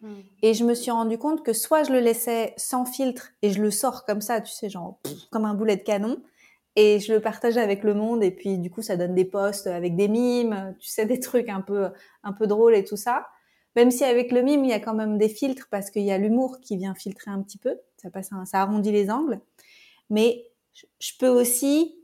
[0.00, 0.20] Hmm.
[0.42, 3.60] Et je me suis rendu compte que soit je le laissais sans filtre et je
[3.60, 6.22] le sors comme ça, tu sais, genre comme un boulet de canon,
[6.76, 8.22] et je le partage avec le monde.
[8.22, 11.48] Et puis du coup, ça donne des posts avec des mimes, tu sais, des trucs
[11.48, 11.88] un peu
[12.22, 13.26] un peu drôles et tout ça.
[13.76, 16.10] Même si avec le mime, il y a quand même des filtres parce qu'il y
[16.10, 19.40] a l'humour qui vient filtrer un petit peu, ça passe, ça arrondit les angles.
[20.10, 20.46] Mais
[21.00, 21.96] je peux aussi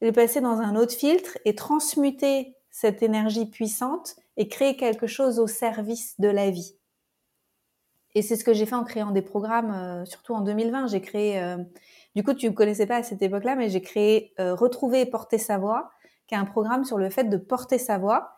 [0.00, 5.38] le passer dans un autre filtre et transmuter cette énergie puissante et créer quelque chose
[5.38, 6.76] au service de la vie.
[8.14, 10.88] Et c'est ce que j'ai fait en créant des programmes, euh, surtout en 2020.
[10.88, 11.58] J'ai créé, euh,
[12.16, 15.06] du coup, tu ne connaissais pas à cette époque-là, mais j'ai créé euh, Retrouver et
[15.06, 15.90] porter sa voix,
[16.26, 18.32] qui est un programme sur le fait de porter sa voix.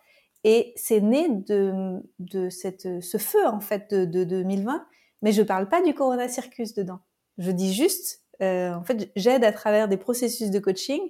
[0.44, 4.86] Et c'est né de, de cette, ce feu, en fait, de, de 2020.
[5.22, 7.00] Mais je parle pas du Corona Circus dedans.
[7.38, 11.00] Je dis juste euh, en fait, j'aide à travers des processus de coaching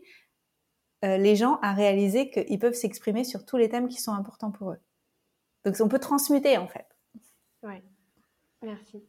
[1.05, 4.51] euh, les gens à réaliser qu'ils peuvent s'exprimer sur tous les thèmes qui sont importants
[4.51, 4.79] pour eux.
[5.65, 6.87] Donc, on peut transmuter en fait.
[7.63, 7.83] Oui,
[8.63, 9.03] merci.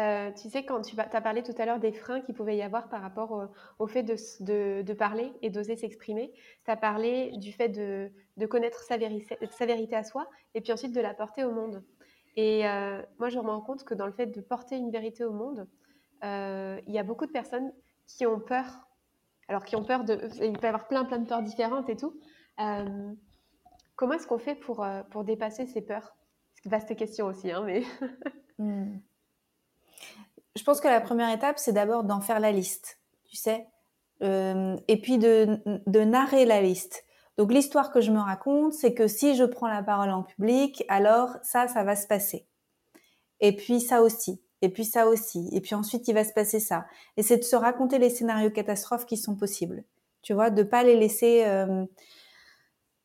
[0.00, 2.62] Euh, tu sais, quand tu as parlé tout à l'heure des freins qu'il pouvait y
[2.62, 6.32] avoir par rapport au, fait de, parler et d'oser s'exprimer,
[6.64, 11.00] tu as parlé du fait de, connaître sa, vérité à soi et puis ensuite de
[11.00, 11.84] la porter au monde.
[12.36, 12.62] Et
[13.18, 15.68] moi, je me rends compte que dans le fait de porter une vérité au monde,
[16.24, 17.72] euh, il y a beaucoup de personnes
[18.06, 18.66] qui ont peur.
[19.48, 20.18] Alors, qui ont peur de.
[20.42, 22.14] Il peut y avoir plein, plein de peurs différentes et tout.
[22.60, 23.12] Euh,
[23.96, 26.14] comment est-ce qu'on fait pour, euh, pour dépasser ces peurs?
[26.66, 27.82] Vaste question aussi, hein, mais.
[28.58, 28.98] Hmm.
[30.56, 33.66] Je pense que la première étape, c'est d'abord d'en faire la liste, tu sais,
[34.22, 37.04] et puis de, de narrer la liste.
[37.38, 40.84] Donc l'histoire que je me raconte, c'est que si je prends la parole en public,
[40.88, 42.46] alors ça, ça va se passer.
[43.40, 46.60] Et puis ça aussi et puis ça aussi, et puis ensuite il va se passer
[46.60, 46.86] ça.
[47.16, 49.84] Et c'est de se raconter les scénarios catastrophes qui sont possibles.
[50.22, 51.84] Tu vois, de pas les laisser, euh,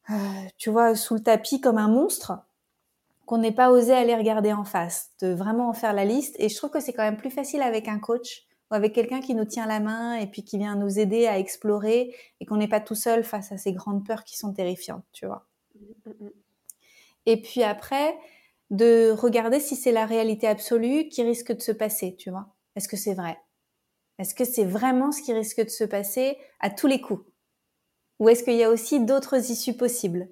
[0.10, 0.13] euh,
[0.58, 2.34] tu vois, sous le tapis comme un monstre
[3.25, 6.35] qu'on n'ait pas osé aller regarder en face, de vraiment en faire la liste.
[6.39, 9.21] Et je trouve que c'est quand même plus facile avec un coach ou avec quelqu'un
[9.21, 12.57] qui nous tient la main et puis qui vient nous aider à explorer et qu'on
[12.57, 15.47] n'est pas tout seul face à ces grandes peurs qui sont terrifiantes, tu vois.
[15.75, 16.29] Mmh, mmh.
[17.25, 18.15] Et puis après,
[18.69, 22.47] de regarder si c'est la réalité absolue qui risque de se passer, tu vois.
[22.75, 23.38] Est-ce que c'est vrai?
[24.19, 27.25] Est-ce que c'est vraiment ce qui risque de se passer à tous les coups?
[28.19, 30.29] Ou est-ce qu'il y a aussi d'autres issues possibles?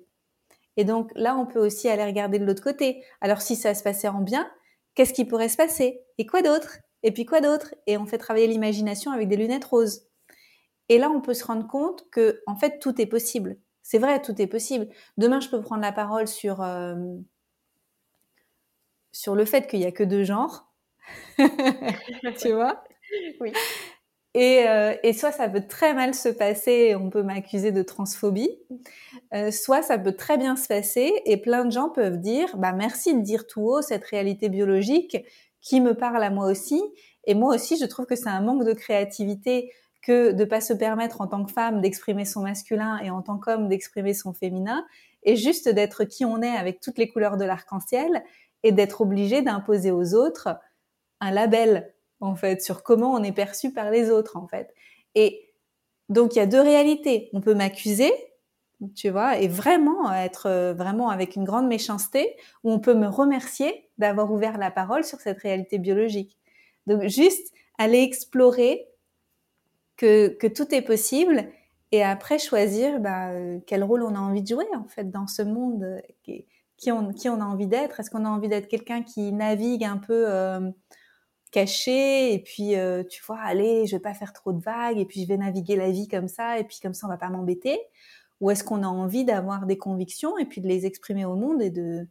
[0.77, 3.03] Et donc là, on peut aussi aller regarder de l'autre côté.
[3.21, 4.49] Alors si ça se passait en bien,
[4.95, 6.01] qu'est-ce qui pourrait se passer?
[6.17, 6.77] Et quoi d'autre?
[7.03, 7.75] Et puis quoi d'autre?
[7.87, 10.07] Et on fait travailler l'imagination avec des lunettes roses.
[10.89, 13.57] Et là, on peut se rendre compte que, en fait, tout est possible.
[13.83, 14.87] C'est vrai, tout est possible.
[15.17, 16.95] Demain, je peux prendre la parole sur euh,
[19.11, 20.73] sur le fait qu'il y a que deux genres,
[22.39, 22.83] tu vois?
[23.39, 23.53] Oui.
[24.35, 28.49] Et, euh, et, soit ça peut très mal se passer, on peut m'accuser de transphobie,
[29.33, 32.71] euh, soit ça peut très bien se passer et plein de gens peuvent dire, bah
[32.71, 35.17] merci de dire tout haut cette réalité biologique
[35.61, 36.81] qui me parle à moi aussi.
[37.25, 40.73] Et moi aussi, je trouve que c'est un manque de créativité que de pas se
[40.73, 44.85] permettre en tant que femme d'exprimer son masculin et en tant qu'homme d'exprimer son féminin,
[45.23, 48.23] et juste d'être qui on est avec toutes les couleurs de l'arc-en-ciel
[48.63, 50.49] et d'être obligé d'imposer aux autres
[51.21, 51.92] un label
[52.23, 54.73] en fait sur comment on est perçu par les autres en fait.
[55.15, 55.51] Et
[56.09, 57.29] donc il y a deux réalités.
[57.33, 58.11] On peut m'accuser,
[58.95, 63.07] tu vois, et vraiment être euh, vraiment avec une grande méchanceté, ou on peut me
[63.07, 66.37] remercier d'avoir ouvert la parole sur cette réalité biologique.
[66.87, 68.87] Donc juste aller explorer
[69.97, 71.45] que, tout est possible
[71.91, 75.27] et après choisir bah, euh, quel rôle on a envie de jouer en fait dans
[75.27, 75.99] ce monde euh,
[76.77, 77.99] qui, on, qui on a envie d'être.
[77.99, 80.25] Est-ce qu'on a envie d'être quelqu'un qui navigue un peu
[81.53, 82.73] caché et puis
[83.09, 85.75] tu vois, allez, je vais pas faire trop de vagues et puis je vais naviguer
[85.75, 87.79] la vie comme ça et puis comme ça on va pas m'embêter
[88.41, 91.61] Ou est-ce qu'on a envie d'avoir des convictions et puis de les exprimer au monde
[91.61, 92.07] et de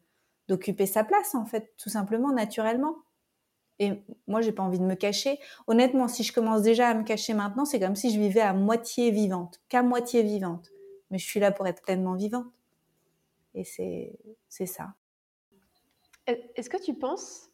[0.48, 2.96] d'occuper sa place en fait, tout simplement naturellement
[3.82, 5.40] et moi, j'ai pas envie de me cacher.
[5.66, 8.52] Honnêtement, si je commence déjà à me cacher maintenant, c'est comme si je vivais à
[8.52, 10.70] moitié vivante, qu'à moitié vivante.
[11.10, 12.46] Mais je suis là pour être pleinement vivante.
[13.54, 14.94] Et c'est ça.
[16.26, 17.50] Est-ce que tu penses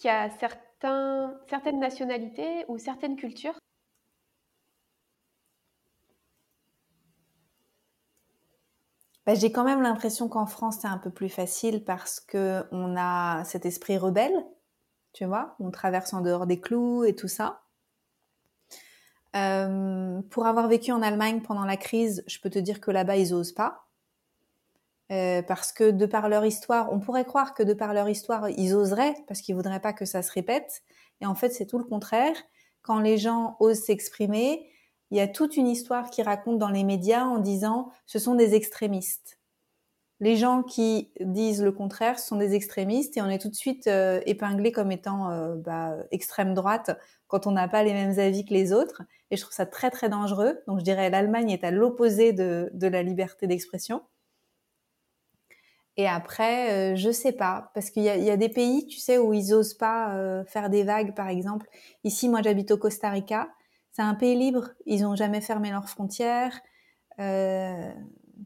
[0.00, 3.58] qu'il y a certaines nationalités ou certaines cultures?
[9.26, 13.44] Bah, J'ai quand même l'impression qu'en France, c'est un peu plus facile parce qu'on a
[13.44, 14.44] cet esprit rebelle,
[15.12, 17.62] tu vois, on traverse en dehors des clous et tout ça.
[19.36, 23.16] Euh, pour avoir vécu en Allemagne pendant la crise, je peux te dire que là-bas,
[23.16, 23.89] ils osent pas.
[25.10, 28.48] Euh, parce que de par leur histoire, on pourrait croire que de par leur histoire,
[28.50, 30.82] ils oseraient, parce qu'ils voudraient pas que ça se répète.
[31.20, 32.36] Et en fait, c'est tout le contraire.
[32.82, 34.70] Quand les gens osent s'exprimer,
[35.10, 38.36] il y a toute une histoire qui raconte dans les médias en disant ce sont
[38.36, 39.38] des extrémistes.
[40.20, 43.86] Les gens qui disent le contraire sont des extrémistes et on est tout de suite
[43.86, 46.90] euh, épinglé comme étant euh, bah, extrême droite
[47.26, 49.02] quand on n'a pas les mêmes avis que les autres.
[49.30, 50.60] Et je trouve ça très très dangereux.
[50.68, 54.02] Donc je dirais l'Allemagne est à l'opposé de, de la liberté d'expression.
[56.00, 59.34] Et après, euh, je sais pas, parce qu'il y, a, des pays, tu sais, où
[59.34, 61.68] ils osent pas euh, faire des vagues, par exemple.
[62.04, 63.50] Ici, moi, j'habite au Costa Rica.
[63.92, 64.70] C'est un pays libre.
[64.86, 66.58] Ils ont jamais fermé leurs frontières.
[67.18, 67.92] Euh,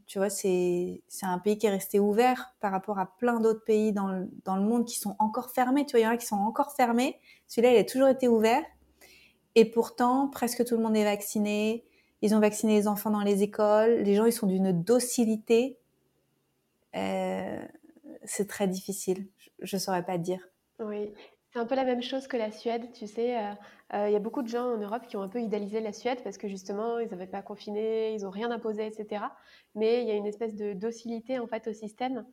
[0.07, 3.93] tu vois, c'est un pays qui est resté ouvert par rapport à plein d'autres pays
[3.93, 5.87] dans le, dans le monde qui sont encore fermés.
[5.87, 7.21] Tu vois, il y en a qui sont encore fermés.
[7.47, 8.65] Celui-là, il a toujours été ouvert.
[9.55, 11.85] Et pourtant, presque tout le monde est vacciné.
[12.21, 14.01] Ils ont vacciné les enfants dans les écoles.
[14.03, 15.79] Les gens, ils sont d'une docilité
[16.95, 19.29] c'est très difficile.
[19.61, 20.41] Je ne saurais pas dire.
[20.81, 21.13] Oui,
[21.55, 23.39] c'est un peu la même chose que la Suède, tu sais.
[23.39, 23.53] Euh,
[23.95, 25.93] euh, il y a beaucoup de gens en Europe qui ont un peu idéalisé la
[25.93, 29.23] Suède parce que justement, ils n'avaient pas confiné, ils n'ont rien imposé, etc.
[29.77, 32.27] Mais il y a une espèce de docilité en fait au système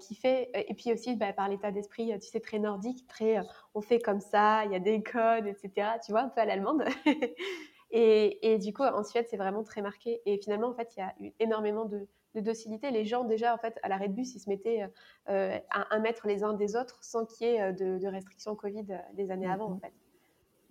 [0.00, 3.42] qui fait, et puis aussi bah, par l'état d'esprit, tu sais, très nordique, très
[3.74, 5.98] on fait comme ça, il y a des codes, etc.
[6.04, 6.82] Tu vois, un peu à l'allemande.
[7.90, 10.22] et, et, du coup, en Suède, c'est vraiment très marqué.
[10.24, 12.90] Et finalement, en fait, il y a eu énormément de, de docilité.
[12.90, 14.88] Les gens, déjà, en fait, à l'arrêt de bus, ils se mettaient euh,
[15.30, 18.54] euh, à un mètre les uns des autres sans qu'il y ait euh, de, restrictions
[18.54, 19.80] Covid des années avant, en mhm.
[19.80, 19.92] fait.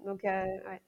[0.06, 0.82] Donc, ouais.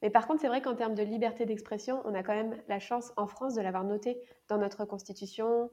[0.00, 2.80] Mais par contre, c'est vrai qu'en termes de liberté d'expression, on a quand même la
[2.80, 5.70] chance en France de l'avoir noté dans notre constitution.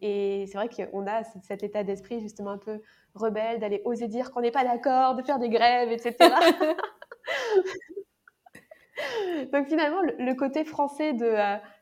[0.00, 2.80] et c'est vrai qu'on a cet état d'esprit justement un peu
[3.14, 6.16] rebelle, d'aller oser dire qu'on n'est pas d'accord, de faire des grèves, etc.
[9.52, 11.34] Donc finalement, le, côté français de,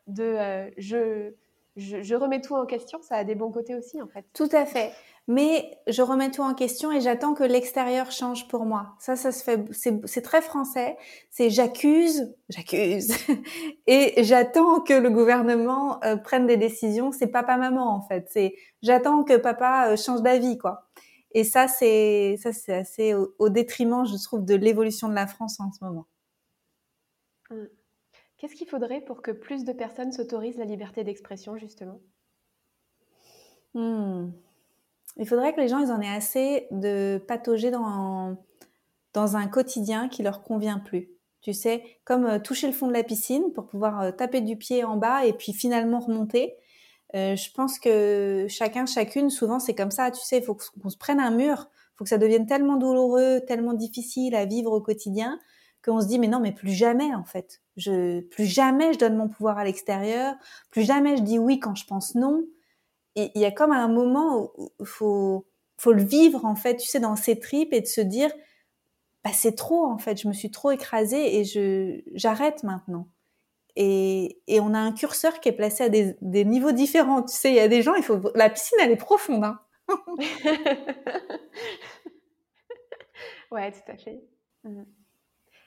[0.08, 1.32] de je,
[1.76, 4.26] je, remets tout en question, ça a des bons côtés aussi, en fait.
[4.34, 4.92] Tout à fait.
[5.26, 8.94] Mais je remets tout en question et j'attends que l'extérieur change pour moi.
[8.98, 10.96] Ça, ça se fait, c'est très français.
[11.30, 13.14] C'est j'accuse, j'accuse,
[13.86, 17.12] et j'attends que le gouvernement euh, prenne des décisions.
[17.12, 18.26] C'est papa-maman, en fait.
[18.30, 20.88] C'est j'attends que papa euh, change d'avis, quoi.
[21.34, 25.58] Et ça, c'est ça, c'est assez au, détriment, je trouve, de l'évolution de la France
[25.60, 26.06] en ce moment.
[28.42, 32.00] Qu'est-ce qu'il faudrait pour que plus de personnes s'autorisent la liberté d'expression, justement?
[33.72, 34.32] Hmm.
[35.16, 38.36] Il faudrait que les gens, ils en aient assez de patauger dans,
[39.12, 41.08] dans un quotidien qui leur convient plus.
[41.40, 44.56] Tu sais, comme euh, toucher le fond de la piscine pour pouvoir euh, taper du
[44.56, 46.56] pied en bas et puis finalement remonter.
[47.14, 50.10] Euh, je pense que chacun, chacune, souvent c'est comme ça.
[50.10, 52.76] Tu sais, il faut qu'on se prenne un mur, il faut que ça devienne tellement
[52.76, 55.38] douloureux, tellement difficile à vivre au quotidien
[55.84, 57.60] qu'on se dit mais non, mais plus jamais en fait.
[57.76, 60.34] Je, plus jamais je donne mon pouvoir à l'extérieur,
[60.70, 62.44] plus jamais je dis oui quand je pense non
[63.14, 66.86] il y a comme un moment où il faut, faut le vivre, en fait, tu
[66.88, 68.30] sais, dans ses tripes et de se dire,
[69.24, 73.08] bah, c'est trop, en fait, je me suis trop écrasée et je, j'arrête maintenant.
[73.76, 77.22] Et, et on a un curseur qui est placé à des, des niveaux différents.
[77.22, 79.60] Tu sais, il y a des gens, il faut, la piscine, elle est profonde, hein.
[83.50, 84.22] ouais, tout à fait.
[84.64, 84.82] Mmh.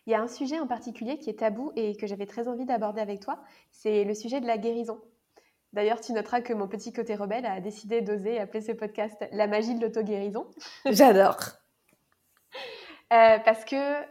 [0.05, 2.65] Il y a un sujet en particulier qui est tabou et que j'avais très envie
[2.65, 3.41] d'aborder avec toi,
[3.71, 5.01] c'est le sujet de la guérison.
[5.73, 9.47] D'ailleurs, tu noteras que mon petit côté rebelle a décidé d'oser appeler ce podcast La
[9.47, 10.47] magie de l'auto-guérison.
[10.85, 11.39] J'adore.
[13.13, 14.03] Euh, parce que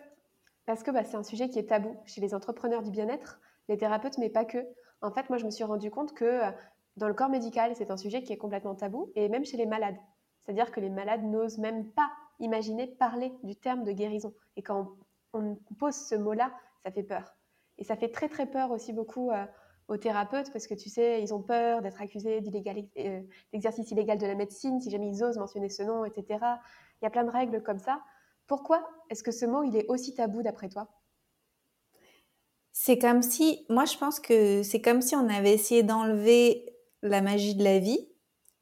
[0.66, 3.76] parce que bah, c'est un sujet qui est tabou chez les entrepreneurs du bien-être, les
[3.76, 4.58] thérapeutes, mais pas que.
[5.00, 6.50] En fait, moi, je me suis rendu compte que euh,
[6.96, 9.66] dans le corps médical, c'est un sujet qui est complètement tabou, et même chez les
[9.66, 9.96] malades.
[10.40, 14.32] C'est-à-dire que les malades n'osent même pas imaginer parler du terme de guérison.
[14.56, 14.92] Et quand
[15.34, 16.52] on, pose ce mot-là,
[16.84, 17.34] ça fait peur.
[17.78, 19.44] Et ça fait très très peur aussi beaucoup euh,
[19.88, 23.20] aux thérapeutes parce que tu sais, ils ont peur d'être accusés euh,
[23.52, 26.38] d'exercice illégal de la médecine si jamais ils osent mentionner ce nom, etc.
[27.00, 28.00] Il y a plein de règles comme ça.
[28.46, 30.88] Pourquoi est-ce que ce mot, il est aussi tabou d'après toi?
[32.72, 37.20] C'est comme si, moi je pense que c'est comme si on avait essayé d'enlever la
[37.20, 38.08] magie de la vie,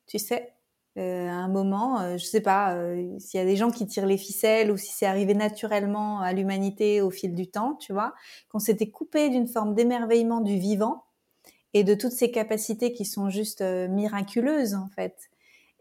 [0.06, 0.52] tu sais,
[0.98, 2.76] euh, à un moment, euh, je sais pas
[3.18, 6.33] s'il y a des gens qui tirent les ficelles ou si c'est arrivé naturellement à
[6.33, 8.14] l'humanité au fil du temps, tu vois,
[8.50, 11.05] qu'on s'était coupé d'une forme d'émerveillement du vivant
[11.74, 15.31] et de toutes ces capacités qui sont juste euh, miraculeuses en fait.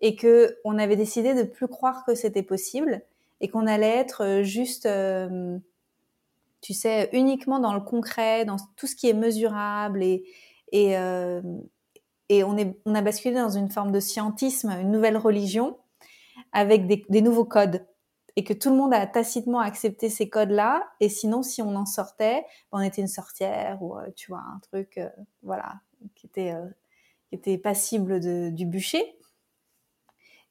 [0.01, 3.01] Et que on avait décidé de plus croire que c'était possible
[3.39, 5.57] et qu'on allait être euh, juste euh,
[6.61, 10.21] tu sais uniquement dans le concret dans tout ce qui est mesurable et,
[12.31, 15.77] et on a basculé dans une forme de scientisme une nouvelle religion
[16.53, 17.85] avec des, nouveaux codes
[18.37, 20.81] et que tout le monde a tacitement accepté ces codes-là.
[21.01, 24.59] Et sinon, si on en sortait, on était une sorcière ou euh, tu vois un
[24.59, 25.09] truc, euh,
[25.43, 25.81] voilà,
[26.15, 26.65] qui était euh,
[27.27, 29.03] qui était passible de, du bûcher.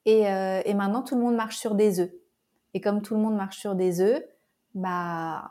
[0.04, 2.10] Et, et maintenant, tout le monde marche sur des œufs.
[2.74, 4.22] Et comme tout le monde marche sur des œufs,
[4.74, 5.50] bah,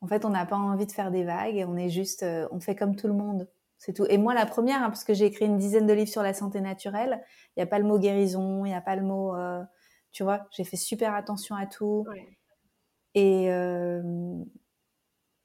[0.00, 2.58] en fait, on n'a pas envie de faire des vagues et on est juste, on
[2.58, 3.48] fait comme tout le monde.
[3.84, 4.06] C'est tout.
[4.08, 6.34] Et moi, la première, hein, parce que j'ai écrit une dizaine de livres sur la
[6.34, 7.20] santé naturelle,
[7.56, 9.34] il n'y a pas le mot guérison, il n'y a pas le mot
[10.12, 12.04] tu vois, j'ai fait super attention à tout.
[13.14, 14.02] Et euh,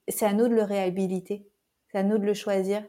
[0.07, 1.49] c'est à nous de le réhabiliter.
[1.91, 2.83] C'est à nous de le choisir.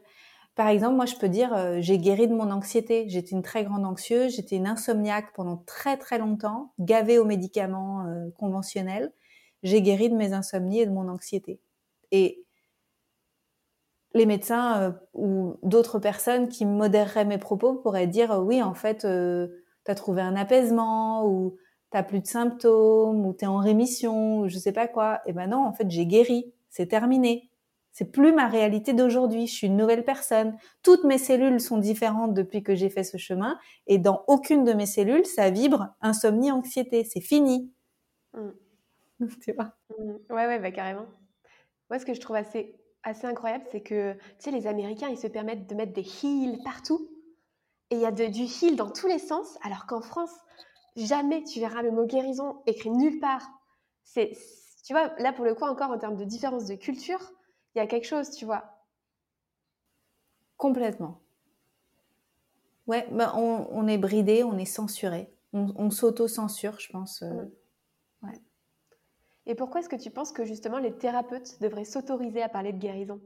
[0.55, 3.07] Par exemple, moi, je peux dire, euh, j'ai guéri de mon anxiété.
[3.07, 4.35] J'étais une très grande anxieuse.
[4.35, 9.13] J'étais une insomniaque pendant très, très longtemps, gavée aux médicaments euh, conventionnels.
[9.63, 11.61] J'ai guéri de mes insomnies et de mon anxiété.
[12.11, 12.45] Et
[14.13, 19.91] les médecins ou d'autres personnes qui modéreraient mes propos pourraient dire, oui, en fait, tu
[19.91, 21.57] as trouvé un apaisement ou
[21.91, 25.21] t'as plus de symptômes ou t'es en rémission ou je sais pas quoi.
[25.25, 26.53] Et ben non, en fait, j'ai guéri.
[26.69, 27.49] C'est terminé.
[27.91, 29.47] C'est plus ma réalité d'aujourd'hui.
[29.47, 30.55] Je suis une nouvelle personne.
[30.83, 34.73] Toutes mes cellules sont différentes depuis que j'ai fait ce chemin et dans aucune de
[34.73, 37.03] mes cellules, ça vibre insomnie, anxiété.
[37.03, 37.71] C'est fini.
[38.33, 38.49] Mmh.
[39.43, 39.73] tu vois?
[39.97, 40.33] Mmh.
[40.33, 41.07] Ouais, ouais, bah, carrément.
[41.89, 45.17] Moi, ce que je trouve assez, assez incroyable, c'est que, tu sais, les Américains, ils
[45.17, 47.09] se permettent de mettre des heals partout.
[47.91, 50.33] Et il y a de, du heal dans tous les sens, alors qu'en France,
[50.95, 53.47] jamais tu verras le mot guérison écrit nulle part.
[54.03, 54.31] C'est,
[54.83, 57.31] tu vois, là pour le coup encore en termes de différence de culture,
[57.73, 58.79] il y a quelque chose, tu vois.
[60.57, 61.21] Complètement.
[62.87, 65.31] Ouais, bah on, est bridé, on est censuré.
[65.53, 67.21] On, s'auto-censure, je pense.
[67.21, 67.45] Euh,
[68.23, 68.41] ouais.
[69.49, 72.77] Et pourquoi est-ce que tu penses que justement les thérapeutes devraient s'autoriser à parler de
[72.77, 73.19] guérison?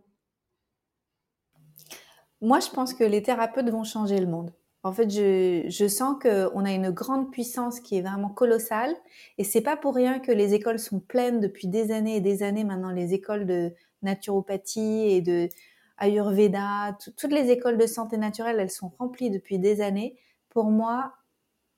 [2.40, 4.54] Moi, je pense que les thérapeutes vont changer le monde.
[4.84, 8.96] En fait, je, je sens qu'on a une grande puissance qui est vraiment colossale.
[9.38, 12.42] Et c'est pas pour rien que les écoles sont pleines depuis des années et des
[12.42, 15.50] années maintenant, les écoles de naturopathie et de
[15.98, 20.18] Ayurveda, toutes les écoles de santé naturelle, elles sont remplies depuis des années.
[20.50, 21.16] Pour moi,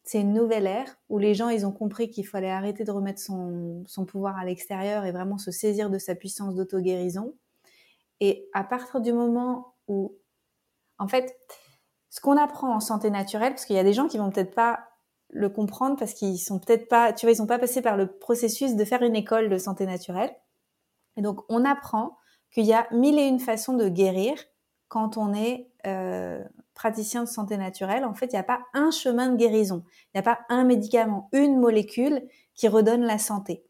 [0.06, 3.20] c'est une nouvelle ère où les gens, ils ont compris qu'il fallait arrêter de remettre
[3.20, 7.34] son, pouvoir à l'extérieur et vraiment se saisir de sa puissance d'auto-guérison.
[8.22, 10.16] Et à partir du moment où,
[11.00, 11.36] en fait,
[12.12, 14.54] ce qu'on apprend en santé naturelle, parce qu'il y a des gens qui vont peut-être
[14.54, 14.80] pas
[15.32, 18.08] le comprendre parce qu'ils sont peut-être pas, tu vois, ils sont pas passés par le
[18.08, 20.34] processus de faire une école de santé naturelle.
[21.18, 22.16] Et donc, on apprend
[22.52, 24.38] qu'il y a mille et une façons de guérir
[24.88, 26.44] quand on est euh,
[26.76, 29.84] praticien de santé naturelle, en fait, il n'y a pas un chemin de guérison.
[30.14, 32.22] Il n'y a pas un médicament, une molécule
[32.54, 33.64] qui redonne la santé.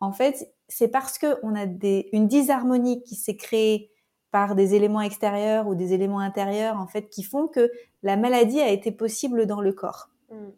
[0.00, 3.90] En fait, c'est parce qu'on a des, une disharmonie qui s'est créée
[4.30, 7.70] par des éléments extérieurs ou des éléments intérieurs, en fait, qui font que
[8.02, 10.10] la maladie a été possible dans le corps.
[10.30, 10.48] Mm.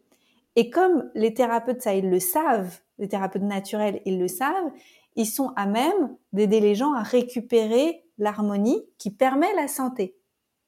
[0.57, 4.71] Et comme les thérapeutes, ça, ils le savent, les thérapeutes naturels, ils le savent,
[5.15, 10.15] ils sont à même d'aider les gens à récupérer l'harmonie qui permet la santé.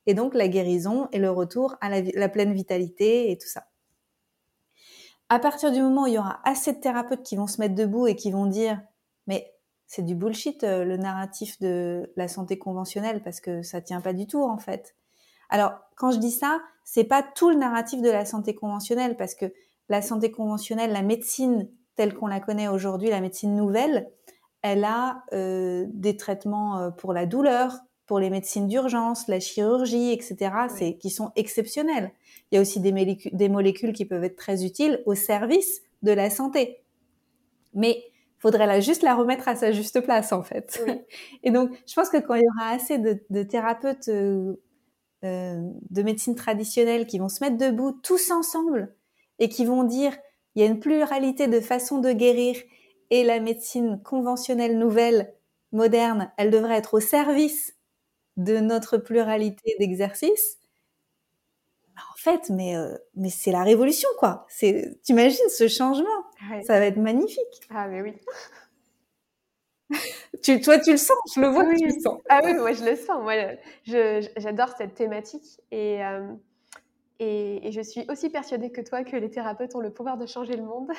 [0.05, 3.67] Et donc la guérison et le retour à la, pleine vitalité et tout ça.
[5.29, 7.75] À partir du moment où il y aura assez de thérapeutes qui vont se mettre
[7.75, 8.81] debout et qui vont dire,
[9.27, 9.53] mais
[9.87, 14.13] c'est du bullshit euh, le narratif de la santé conventionnelle parce que ça tient pas
[14.13, 14.95] du tout en fait.
[15.49, 19.35] Alors quand je dis ça, c'est pas tout le narratif de la santé conventionnelle parce
[19.35, 19.53] que
[19.89, 24.09] la santé conventionnelle, la médecine telle qu'on la connaît aujourd'hui, la médecine nouvelle,
[24.61, 30.11] elle a euh, des traitements euh, pour la douleur, pour les médecines d'urgence, la chirurgie,
[30.11, 32.11] etc., c'est qui sont exceptionnels.
[32.51, 32.91] Il y a aussi des,
[33.31, 36.83] des molécules qui peuvent être très utiles au service de la santé.
[37.73, 38.03] Mais
[38.39, 40.83] faudrait la juste la remettre à sa juste place en fait.
[41.43, 44.53] Et donc, je pense que quand il y aura assez de, thérapeutes euh,
[45.23, 48.93] de médecine traditionnelle qui vont se mettre debout tous ensemble
[49.39, 50.13] et qui vont dire
[50.55, 52.57] il y a une pluralité de façons de guérir
[53.09, 55.33] et la médecine conventionnelle nouvelle,
[55.71, 57.75] moderne, elle devrait être au service
[58.37, 60.57] de notre pluralité d'exercices.
[61.95, 64.45] Bah, en fait, mais, euh, mais c'est la révolution, quoi.
[64.49, 66.09] C'est, t'imagines ce changement?
[66.65, 67.61] Ça va être magnifique.
[67.69, 68.13] Ah, mais oui.
[70.43, 72.19] tu, toi, tu le sens, je le vois, tu le sens.
[72.29, 73.21] Ah oui, moi, je le sens.
[73.21, 73.33] Moi,
[74.37, 76.33] j'adore cette thématique et, euh,
[77.19, 80.25] et, et, je suis aussi persuadée que toi que les thérapeutes ont le pouvoir de
[80.25, 80.89] changer le monde.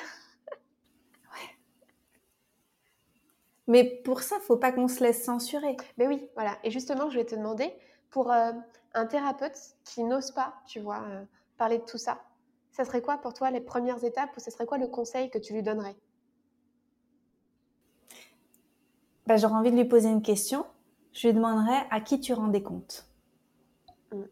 [3.67, 5.75] Mais pour ça, faut pas qu'on se laisse censurer.
[5.97, 6.57] Mais oui, voilà.
[6.63, 7.73] Et justement, je vais te demander,
[8.11, 8.51] pour euh,
[8.93, 11.23] un thérapeute qui n'ose pas, tu vois, euh,
[11.57, 12.21] parler de tout ça,
[12.71, 15.37] ça serait quoi pour toi les premières étapes ou ça serait quoi le conseil que
[15.37, 15.95] tu lui donnerais?
[19.25, 20.65] Ben, J'aurais envie de lui poser une question.
[21.13, 23.07] Je lui demanderais à qui tu rendais compte.
[24.11, 24.23] Mm.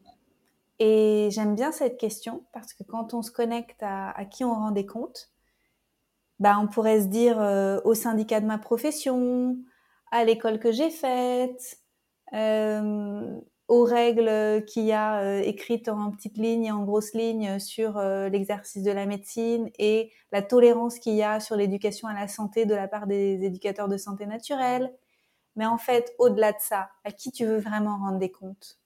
[0.80, 4.54] Et j'aime bien cette question parce que quand on se connecte à, à qui on
[4.54, 5.33] rendait compte,
[6.44, 9.58] bah, on pourrait se dire euh, au syndicat de ma profession,
[10.12, 11.78] à l'école que j'ai faite,
[12.34, 13.40] euh,
[13.70, 17.98] aux règles qu'il y a euh, écrites en petites lignes et en grosses lignes sur
[17.98, 22.66] l'exercice de la médecine et la tolérance qu'il y a sur l'éducation à la santé
[22.66, 24.94] de la part des éducateurs de santé naturelle.
[25.56, 28.80] Mais en fait, au-delà de ça, à qui tu veux vraiment rendre des comptes?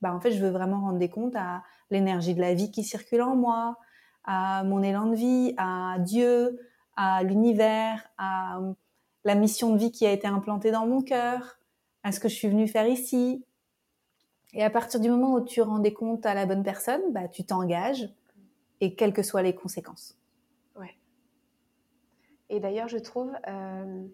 [0.00, 2.84] Bah, En fait, je veux vraiment rendre des comptes à l'énergie de la vie qui
[2.84, 3.76] circule en moi,
[4.24, 6.58] à mon élan de vie, à Dieu,
[6.96, 8.72] à l'univers, à euh,
[9.24, 11.58] la mission de vie qui a été implantée dans mon cœur,
[12.02, 13.44] à ce que je suis venue faire ici.
[14.54, 17.44] Et à partir du moment où tu rendais compte à la bonne personne, bah, tu
[17.44, 18.12] t'engages,
[18.80, 20.18] et quelles que soient les conséquences.
[20.76, 20.94] Ouais.
[22.50, 24.06] Et d'ailleurs, je trouve, euh,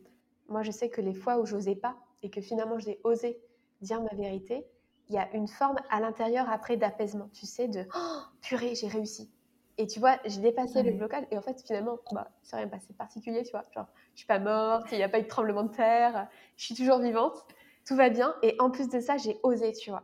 [0.49, 3.41] moi je sais que les fois où j'osais pas, et que finalement j'ai osé
[3.81, 4.67] dire ma vérité,
[5.09, 8.89] il y a une forme à l'intérieur après d'apaisement, tu sais, de oh, purée, j'ai
[8.89, 9.31] réussi.
[9.79, 12.93] Et tu vois, j'ai dépassé le blocage et en fait, finalement, bah, c'est rien passé
[12.95, 13.65] particulier, tu vois.
[13.73, 16.65] Genre, je suis pas morte, il n'y a pas eu de tremblement de terre, je
[16.65, 17.47] suis toujours vivante,
[17.87, 18.35] tout va bien.
[18.43, 20.03] Et en plus de ça, j'ai osé, tu vois.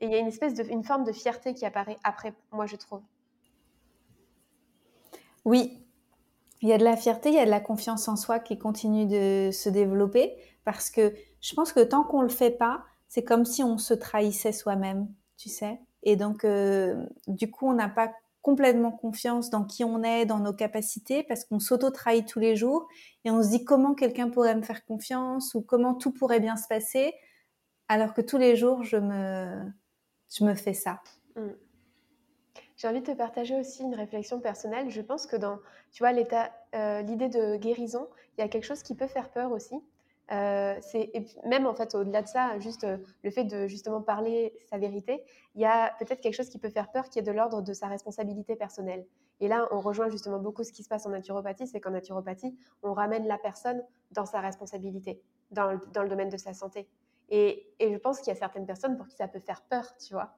[0.00, 2.66] Et il y a une espèce de, une forme de fierté qui apparaît après, moi,
[2.66, 3.00] je trouve.
[5.46, 5.82] Oui,
[6.60, 8.58] il y a de la fierté, il y a de la confiance en soi qui
[8.58, 13.24] continue de se développer parce que je pense que tant qu'on le fait pas, c'est
[13.24, 15.80] comme si on se trahissait soi-même, tu sais.
[16.04, 18.12] Et donc, euh, du coup, on n'a pas
[18.42, 22.88] complètement confiance dans qui on est, dans nos capacités, parce qu'on s'auto-trahit tous les jours
[23.24, 26.56] et on se dit comment quelqu'un pourrait me faire confiance ou comment tout pourrait bien
[26.56, 27.14] se passer,
[27.88, 29.62] alors que tous les jours, je me,
[30.30, 31.00] je me fais ça.
[31.36, 31.52] Mm.
[32.76, 34.90] J'ai envie de te partager aussi une réflexion personnelle.
[34.90, 35.60] Je pense que dans,
[35.92, 39.30] tu vois, l'état, euh, l'idée de guérison, il y a quelque chose qui peut faire
[39.30, 39.76] peur aussi.
[40.32, 40.80] Euh,
[41.44, 45.22] même en fait au-delà de ça, juste euh, le fait de justement parler sa vérité,
[45.54, 47.72] il y a peut-être quelque chose qui peut faire peur qui est de l'ordre de
[47.74, 49.04] sa responsabilité personnelle.
[49.40, 52.56] Et là, on rejoint justement beaucoup ce qui se passe en naturopathie, c'est qu'en naturopathie,
[52.82, 55.20] on ramène la personne dans sa responsabilité,
[55.50, 56.88] dans le, dans le domaine de sa santé.
[57.28, 59.84] Et, et je pense qu'il y a certaines personnes pour qui ça peut faire peur,
[59.98, 60.34] tu vois,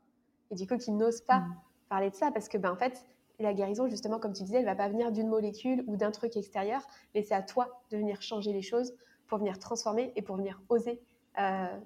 [0.50, 1.56] et du coup qui n'osent pas mmh.
[1.88, 3.04] parler de ça parce que ben en fait,
[3.38, 6.36] la guérison, justement, comme tu disais, elle va pas venir d'une molécule ou d'un truc
[6.36, 6.82] extérieur,
[7.14, 8.94] mais c'est à toi de venir changer les choses
[9.26, 11.00] pour venir transformer et pour venir oser
[11.38, 11.78] euh,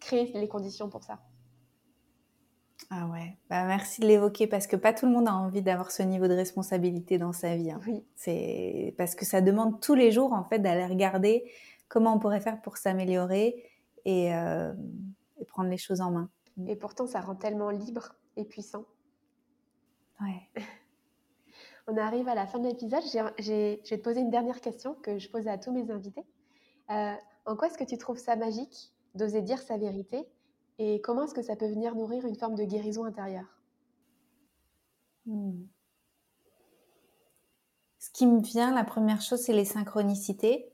[0.00, 1.20] créer les conditions pour ça.
[2.90, 5.90] Ah ouais, bah merci de l'évoquer parce que pas tout le monde a envie d'avoir
[5.90, 7.70] ce niveau de responsabilité dans sa vie.
[7.70, 7.80] Hein.
[7.86, 8.04] Oui.
[8.14, 11.50] C'est parce que ça demande tous les jours en fait d'aller regarder
[11.88, 13.64] comment on pourrait faire pour s'améliorer
[14.04, 14.74] et, euh,
[15.38, 16.30] et, prendre les choses en main.
[16.66, 18.84] Et pourtant, ça rend tellement libre et puissant.
[20.20, 20.50] Ouais.
[21.86, 23.02] On arrive à la fin de l'épisode.
[23.38, 26.24] Je vais te poser une dernière question que je pose à tous mes invités.
[26.90, 27.14] Euh,
[27.46, 30.26] en quoi est-ce que tu trouves ça magique d'oser dire sa vérité
[30.78, 33.60] et comment est-ce que ça peut venir nourrir une forme de guérison intérieure?
[35.26, 35.62] Hmm.
[37.98, 40.68] Ce qui me vient, la première chose, c'est les synchronicités.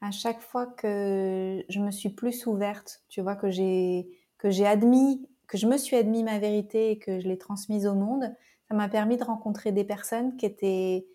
[0.00, 4.08] À chaque fois que je me suis plus ouverte, tu vois, que j'ai
[4.38, 7.86] que j'ai admis, que je me suis admis ma vérité et que je l'ai transmise
[7.86, 8.34] au monde,
[8.68, 11.06] ça m'a permis de rencontrer des personnes qui étaient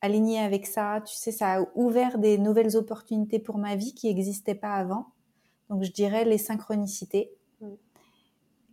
[0.00, 1.02] alignées avec ça.
[1.06, 5.12] Tu sais, ça a ouvert des nouvelles opportunités pour ma vie qui n'existaient pas avant.
[5.68, 7.30] Donc, je dirais les synchronicités.
[7.60, 7.74] Mm.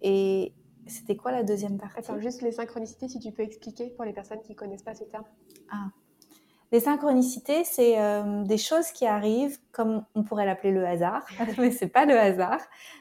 [0.02, 0.54] Et
[0.88, 2.00] c'était quoi la deuxième partie?
[2.00, 4.96] Attends, juste les synchronicités, si tu peux expliquer pour les personnes qui ne connaissent pas
[4.96, 5.26] ce terme.
[5.72, 5.90] Ah.
[6.72, 11.26] Les synchronicités, c'est euh, des choses qui arrivent, comme on pourrait l'appeler le hasard,
[11.58, 12.60] mais c'est pas le hasard.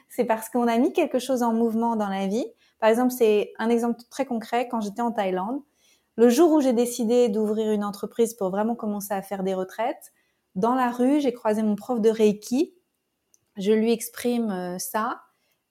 [0.09, 2.45] C'est parce qu'on a mis quelque chose en mouvement dans la vie.
[2.79, 5.61] Par exemple, c'est un exemple très concret quand j'étais en Thaïlande.
[6.17, 10.13] Le jour où j'ai décidé d'ouvrir une entreprise pour vraiment commencer à faire des retraites,
[10.55, 12.73] dans la rue, j'ai croisé mon prof de Reiki.
[13.57, 15.21] Je lui exprime euh, ça,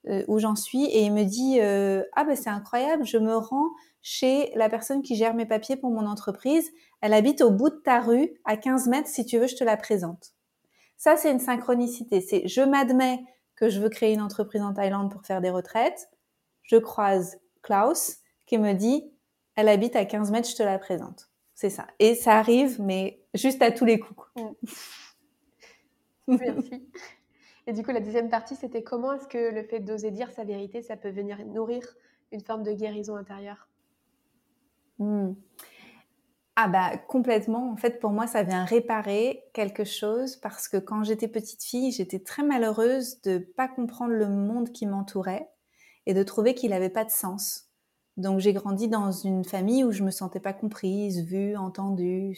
[0.09, 3.36] euh, où j'en suis, et il me dit euh, Ah ben c'est incroyable, je me
[3.36, 3.70] rends
[4.03, 6.70] chez la personne qui gère mes papiers pour mon entreprise.
[7.01, 9.64] Elle habite au bout de ta rue, à 15 mètres, si tu veux, je te
[9.64, 10.34] la présente.
[10.99, 12.20] Ça, c'est une synchronicité.
[12.20, 13.24] C'est je m'admets
[13.57, 16.09] que je veux créer une entreprise en Thaïlande pour faire des retraites
[16.64, 18.16] je croise Klaus
[18.47, 19.11] qui me dit
[19.57, 21.30] elle habite à 15 mètres, je te la présente.
[21.55, 21.86] C'est ça.
[21.98, 24.26] Et ça arrive, mais juste à tous les coups.
[26.26, 26.88] Merci.
[27.66, 30.44] Et du coup, la deuxième partie, c'était comment est-ce que le fait d'oser dire sa
[30.44, 31.82] vérité, ça peut venir nourrir
[32.32, 33.68] une forme de guérison intérieure?
[34.98, 35.32] Hmm.
[36.57, 37.70] Ah bah complètement.
[37.70, 41.90] En fait, pour moi, ça vient réparer quelque chose parce que quand j'étais petite fille,
[41.90, 45.48] j'étais très malheureuse de pas comprendre le monde qui m'entourait
[46.07, 47.70] et de trouver qu'il n'avait pas de sens.
[48.16, 52.36] Donc j'ai grandi dans une famille où je me sentais pas comprise, vue, entendue,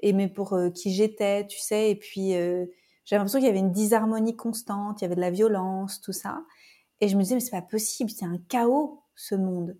[0.00, 1.90] aimée pour euh, qui j'étais, tu sais.
[1.90, 2.66] Et puis euh,
[3.04, 6.12] j'avais l'impression qu'il y avait une disharmonie constante, il y avait de la violence, tout
[6.12, 6.44] ça.
[7.00, 9.76] Et je me disais mais c'est pas possible, c'est un chaos ce monde.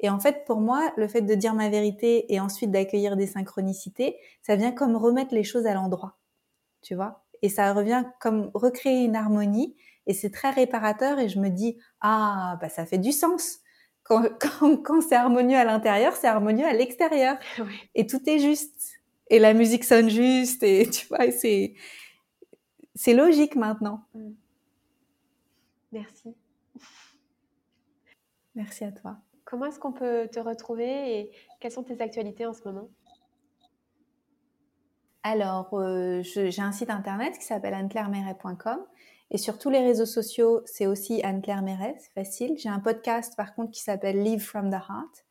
[0.00, 3.26] Et en fait pour moi le fait de dire ma vérité et ensuite d'accueillir des
[3.26, 6.18] synchronicités, ça vient comme remettre les choses à l'endroit,
[6.82, 7.24] tu vois.
[7.42, 9.76] Et ça revient comme recréer une harmonie
[10.06, 13.58] et c'est très réparateur et je me dis, ah, bah, ça fait du sens.
[14.04, 17.36] Quand, quand, quand c'est harmonieux à l'intérieur, c'est harmonieux à l'extérieur.
[17.94, 19.00] Et tout est juste.
[19.28, 21.72] Et la musique sonne juste et tu vois, c'est,
[22.94, 24.04] c'est logique maintenant.
[24.14, 24.32] Mm.
[25.92, 26.34] Merci.
[28.54, 29.16] Merci à toi.
[29.46, 31.30] Comment est-ce qu'on peut te retrouver et
[31.60, 32.90] quelles sont tes actualités en ce moment?
[35.22, 38.84] Alors, euh, j'ai un site internet qui s'appelle anneclairemeret.com
[39.34, 42.58] et sur tous les réseaux sociaux, c'est aussi Anne-Claire Méret, c'est facile.
[42.58, 45.24] J'ai un podcast par contre qui s'appelle Live from the Heart.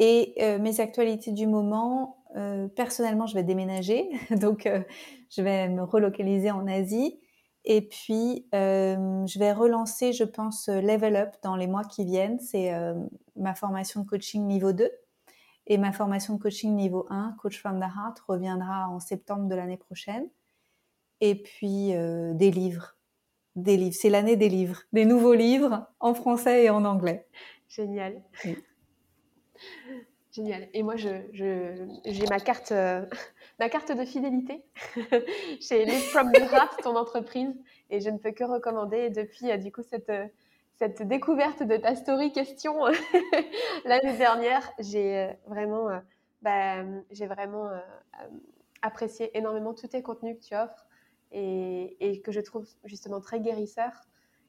[0.00, 4.82] Et euh, mes actualités du moment, euh, personnellement, je vais déménager, donc euh,
[5.30, 7.20] je vais me relocaliser en Asie.
[7.64, 12.40] Et puis, je vais relancer, je pense, Level Up dans les mois qui viennent.
[12.40, 12.72] C'est
[13.36, 14.90] ma formation de coaching niveau 2.
[15.68, 19.54] Et ma formation de coaching niveau 1, Coach from the Heart, reviendra en septembre de
[19.54, 20.28] l'année prochaine
[21.22, 22.96] et puis euh, des livres.
[23.54, 23.96] Des livres.
[23.98, 24.82] C'est l'année des livres.
[24.92, 27.26] Des nouveaux livres en français et en anglais.
[27.68, 28.20] Génial.
[30.32, 30.68] Génial.
[30.74, 33.06] Et moi, j'ai je, ma carte, euh,
[33.60, 34.64] ma carte de fidélité
[35.60, 37.54] chez Live from the Heart, ton entreprise,
[37.88, 39.10] et je ne peux que recommander.
[39.10, 40.10] Depuis, euh, du coup, cette,
[40.74, 42.84] cette découverte de ta story question
[43.84, 45.86] l'année dernière, j'ai vraiment,
[46.40, 47.70] bah, j'ai vraiment
[48.80, 50.88] apprécié énormément tous tes contenus que tu offres
[51.32, 53.90] et, que je trouve justement très guérisseur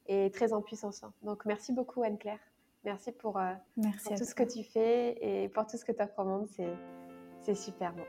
[0.07, 1.03] et très en puissance.
[1.21, 2.39] Donc merci beaucoup Anne-Claire.
[2.83, 6.19] Merci pour, euh, tout ce que tu fais et pour tout ce que tu offres
[6.19, 6.47] au monde.
[7.39, 8.03] C'est super bon.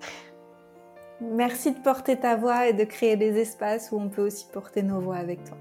[1.20, 4.82] Merci de porter ta voix et de créer des espaces où on peut aussi porter
[4.82, 5.56] nos voix avec toi.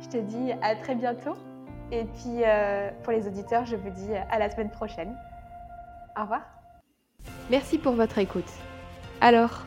[0.00, 1.34] Je te dis à très bientôt.
[1.90, 5.16] Et puis euh, pour les auditeurs, je vous dis à la semaine prochaine.
[6.16, 6.42] Au revoir.
[7.50, 8.50] Merci pour votre écoute.
[9.20, 9.66] Alors,